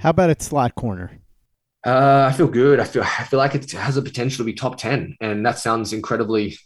How 0.00 0.10
about 0.10 0.30
at 0.30 0.42
slot 0.42 0.74
corner? 0.74 1.18
Uh, 1.84 2.28
I 2.30 2.36
feel 2.36 2.48
good. 2.48 2.80
I 2.80 2.84
feel 2.84 3.02
I 3.02 3.24
feel 3.24 3.38
like 3.38 3.54
it 3.54 3.70
has 3.72 3.96
a 3.96 4.02
potential 4.02 4.38
to 4.38 4.44
be 4.44 4.52
top 4.52 4.76
ten, 4.76 5.16
and 5.20 5.46
that 5.46 5.58
sounds 5.58 5.92
incredibly 5.92 6.58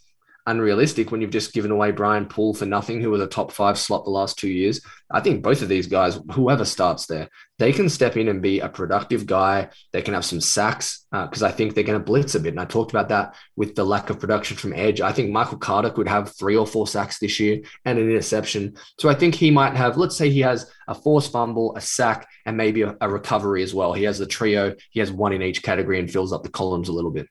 unrealistic 0.47 1.11
when 1.11 1.21
you've 1.21 1.31
just 1.31 1.53
given 1.53 1.71
away 1.71 1.91
Brian 1.91 2.25
Poole 2.25 2.53
for 2.53 2.65
nothing, 2.65 3.01
who 3.01 3.09
was 3.09 3.21
a 3.21 3.27
top 3.27 3.51
five 3.51 3.77
slot 3.77 4.05
the 4.05 4.11
last 4.11 4.37
two 4.37 4.49
years. 4.49 4.81
I 5.09 5.19
think 5.19 5.43
both 5.43 5.61
of 5.61 5.69
these 5.69 5.87
guys, 5.87 6.19
whoever 6.31 6.65
starts 6.65 7.05
there, 7.05 7.29
they 7.59 7.71
can 7.71 7.89
step 7.89 8.17
in 8.17 8.27
and 8.27 8.41
be 8.41 8.59
a 8.59 8.69
productive 8.69 9.25
guy. 9.25 9.69
They 9.93 10.01
can 10.01 10.13
have 10.13 10.25
some 10.25 10.41
sacks 10.41 11.05
because 11.11 11.43
uh, 11.43 11.47
I 11.47 11.51
think 11.51 11.75
they're 11.75 11.83
going 11.83 11.99
to 11.99 12.03
blitz 12.03 12.33
a 12.35 12.39
bit. 12.39 12.53
And 12.53 12.59
I 12.59 12.65
talked 12.65 12.91
about 12.91 13.09
that 13.09 13.35
with 13.55 13.75
the 13.75 13.85
lack 13.85 14.09
of 14.09 14.19
production 14.19 14.57
from 14.57 14.73
Edge. 14.73 14.99
I 14.99 15.11
think 15.11 15.29
Michael 15.29 15.59
Carter 15.59 15.91
could 15.91 16.07
have 16.07 16.35
three 16.35 16.55
or 16.55 16.65
four 16.65 16.87
sacks 16.87 17.19
this 17.19 17.39
year 17.39 17.61
and 17.85 17.99
an 17.99 18.09
interception. 18.09 18.75
So 18.99 19.09
I 19.09 19.13
think 19.13 19.35
he 19.35 19.51
might 19.51 19.75
have, 19.75 19.97
let's 19.97 20.17
say 20.17 20.29
he 20.29 20.39
has 20.39 20.71
a 20.87 20.95
forced 20.95 21.31
fumble, 21.31 21.75
a 21.75 21.81
sack, 21.81 22.27
and 22.45 22.57
maybe 22.57 22.81
a, 22.81 22.97
a 22.99 23.09
recovery 23.09 23.61
as 23.61 23.75
well. 23.75 23.93
He 23.93 24.03
has 24.03 24.17
the 24.17 24.25
trio, 24.25 24.75
he 24.89 24.99
has 24.99 25.11
one 25.11 25.33
in 25.33 25.43
each 25.43 25.61
category 25.61 25.99
and 25.99 26.09
fills 26.09 26.33
up 26.33 26.43
the 26.43 26.49
columns 26.49 26.89
a 26.89 26.93
little 26.93 27.11
bit. 27.11 27.27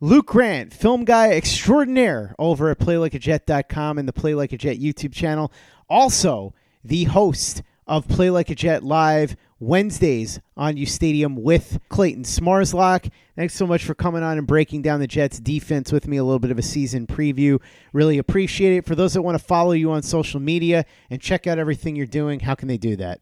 Luke 0.00 0.26
Grant, 0.26 0.72
film 0.72 1.04
guy 1.04 1.32
extraordinaire 1.32 2.32
over 2.38 2.70
at 2.70 2.78
playlikeajet.com 2.78 3.98
and 3.98 4.06
the 4.06 4.12
Play 4.12 4.32
Like 4.32 4.52
a 4.52 4.56
Jet 4.56 4.78
YouTube 4.78 5.12
channel. 5.12 5.50
Also, 5.90 6.54
the 6.84 7.02
host 7.04 7.62
of 7.88 8.06
Play 8.06 8.30
Like 8.30 8.48
a 8.48 8.54
Jet 8.54 8.84
Live 8.84 9.34
Wednesdays 9.58 10.38
on 10.56 10.76
uStadium 10.76 11.34
with 11.34 11.80
Clayton 11.88 12.22
Smarslock. 12.22 13.10
Thanks 13.34 13.54
so 13.54 13.66
much 13.66 13.84
for 13.84 13.96
coming 13.96 14.22
on 14.22 14.38
and 14.38 14.46
breaking 14.46 14.82
down 14.82 15.00
the 15.00 15.08
Jets 15.08 15.40
defense 15.40 15.90
with 15.90 16.06
me, 16.06 16.16
a 16.18 16.22
little 16.22 16.38
bit 16.38 16.52
of 16.52 16.58
a 16.60 16.62
season 16.62 17.08
preview. 17.08 17.60
Really 17.92 18.18
appreciate 18.18 18.76
it. 18.76 18.86
For 18.86 18.94
those 18.94 19.14
that 19.14 19.22
want 19.22 19.36
to 19.36 19.44
follow 19.44 19.72
you 19.72 19.90
on 19.90 20.02
social 20.02 20.38
media 20.38 20.84
and 21.10 21.20
check 21.20 21.48
out 21.48 21.58
everything 21.58 21.96
you're 21.96 22.06
doing, 22.06 22.38
how 22.38 22.54
can 22.54 22.68
they 22.68 22.78
do 22.78 22.94
that? 22.96 23.20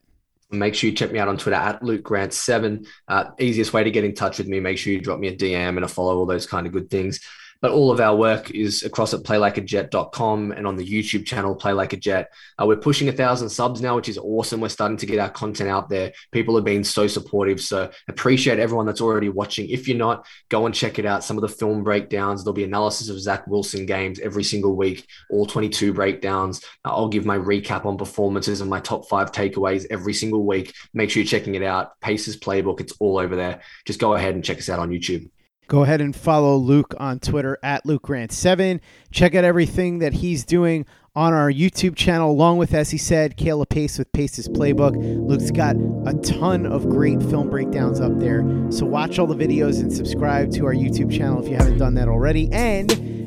Make 0.51 0.75
sure 0.75 0.91
you 0.91 0.97
check 0.97 1.11
me 1.11 1.19
out 1.19 1.29
on 1.29 1.39
Twitter 1.39 1.57
at 1.57 1.83
Luke 1.83 2.03
Grant7. 2.03 2.87
Uh, 3.09 3.25
easiest 3.39 3.73
way 3.73 3.83
to 3.83 3.91
get 3.91 4.05
in 4.05 4.15
touch 4.15 4.39
with 4.39 4.47
me. 4.47 4.61
Make 4.61 4.79
sure 4.79 4.93
you 4.93 5.01
drop 5.01 5.19
me 5.19 5.29
a 5.29 5.37
DM 5.37 5.77
and 5.77 5.85
a 5.85 5.89
follow, 5.89 6.17
all 6.17 6.27
those 6.27 6.47
kind 6.47 6.67
of 6.67 6.73
good 6.73 6.89
things. 6.89 7.21
But 7.67 7.73
all 7.73 7.91
of 7.91 7.99
our 7.99 8.15
work 8.15 8.53
is 8.53 8.85
across 8.85 9.13
at 9.13 9.25
playlikeajet.com 9.25 10.53
and 10.53 10.69
on 10.69 10.77
the 10.77 10.87
YouTube 10.87 11.27
channel, 11.27 11.57
Play 11.57 11.73
Like 11.73 11.93
a 11.95 11.97
Jet. 11.97 12.33
Uh, 12.57 12.65
we're 12.65 12.77
pushing 12.77 13.09
a 13.09 13.13
thousand 13.13 13.49
subs 13.49 13.83
now, 13.83 13.97
which 13.97 14.09
is 14.09 14.19
awesome. 14.19 14.61
We're 14.61 14.69
starting 14.69 14.99
to 14.99 15.05
get 15.05 15.19
our 15.19 15.29
content 15.29 15.69
out 15.69 15.89
there. 15.89 16.13
People 16.31 16.55
have 16.55 16.65
been 16.65 16.85
so 16.85 17.09
supportive. 17.09 17.61
So 17.61 17.91
appreciate 18.07 18.61
everyone 18.61 18.87
that's 18.87 19.01
already 19.01 19.31
watching. 19.31 19.69
If 19.69 19.89
you're 19.89 19.97
not, 19.97 20.29
go 20.49 20.67
and 20.67 20.73
check 20.73 21.01
it 21.01 21.07
out. 21.07 21.25
Some 21.25 21.37
of 21.37 21.41
the 21.41 21.49
film 21.49 21.83
breakdowns, 21.83 22.45
there'll 22.45 22.55
be 22.55 22.63
analysis 22.63 23.09
of 23.09 23.19
Zach 23.19 23.49
Wilson 23.49 23.85
games 23.85 24.21
every 24.21 24.45
single 24.45 24.77
week, 24.77 25.05
all 25.29 25.45
22 25.45 25.93
breakdowns. 25.93 26.65
Uh, 26.85 26.91
I'll 26.91 27.09
give 27.09 27.27
my 27.27 27.37
recap 27.37 27.85
on 27.85 27.99
performances 27.99 28.61
and 28.61 28.71
my 28.71 28.79
top 28.79 29.09
five 29.09 29.33
takeaways 29.33 29.89
every 29.91 30.15
single 30.15 30.47
week. 30.47 30.73
Make 30.95 31.11
sure 31.11 31.21
you're 31.21 31.29
checking 31.29 31.57
it 31.57 31.65
out. 31.65 32.01
Paces 32.01 32.37
Playbook, 32.37 32.81
it's 32.81 32.93
all 33.01 33.19
over 33.19 33.35
there. 33.35 33.61
Just 33.87 33.99
go 33.99 34.15
ahead 34.15 34.37
and 34.37 34.45
check 34.45 34.59
us 34.59 34.69
out 34.69 34.79
on 34.79 34.91
YouTube. 34.91 35.29
Go 35.69 35.83
ahead 35.83 36.01
and 36.01 36.15
follow 36.15 36.57
Luke 36.57 36.95
on 36.99 37.19
Twitter 37.19 37.59
at 37.63 37.85
Luke 37.85 38.03
Grant7. 38.03 38.81
Check 39.11 39.35
out 39.35 39.45
everything 39.45 39.99
that 39.99 40.15
he's 40.15 40.45
doing 40.45 40.87
on 41.17 41.33
our 41.33 41.51
YouTube 41.51 41.97
channel, 41.97 42.31
along 42.31 42.59
with, 42.59 42.73
as 42.75 42.91
he 42.91 42.99
said, 42.99 43.37
Kayla 43.37 43.69
Pace 43.69 43.99
with 43.99 44.13
Pace's 44.13 44.49
Playbook. 44.49 44.95
Luke's 45.27 45.51
got 45.51 45.75
a 46.07 46.15
ton 46.21 46.67
of 46.67 46.89
great 46.89 47.21
film 47.23 47.51
breakdowns 47.51 48.01
up 48.01 48.17
there. 48.19 48.45
So 48.71 48.87
watch 48.87 49.19
all 49.19 49.27
the 49.27 49.35
videos 49.35 49.81
and 49.81 49.93
subscribe 49.93 50.53
to 50.53 50.67
our 50.67 50.75
YouTube 50.75 51.11
channel 51.11 51.43
if 51.43 51.49
you 51.51 51.57
haven't 51.57 51.79
done 51.79 51.95
that 51.95 52.07
already. 52.07 52.49
And 52.53 53.26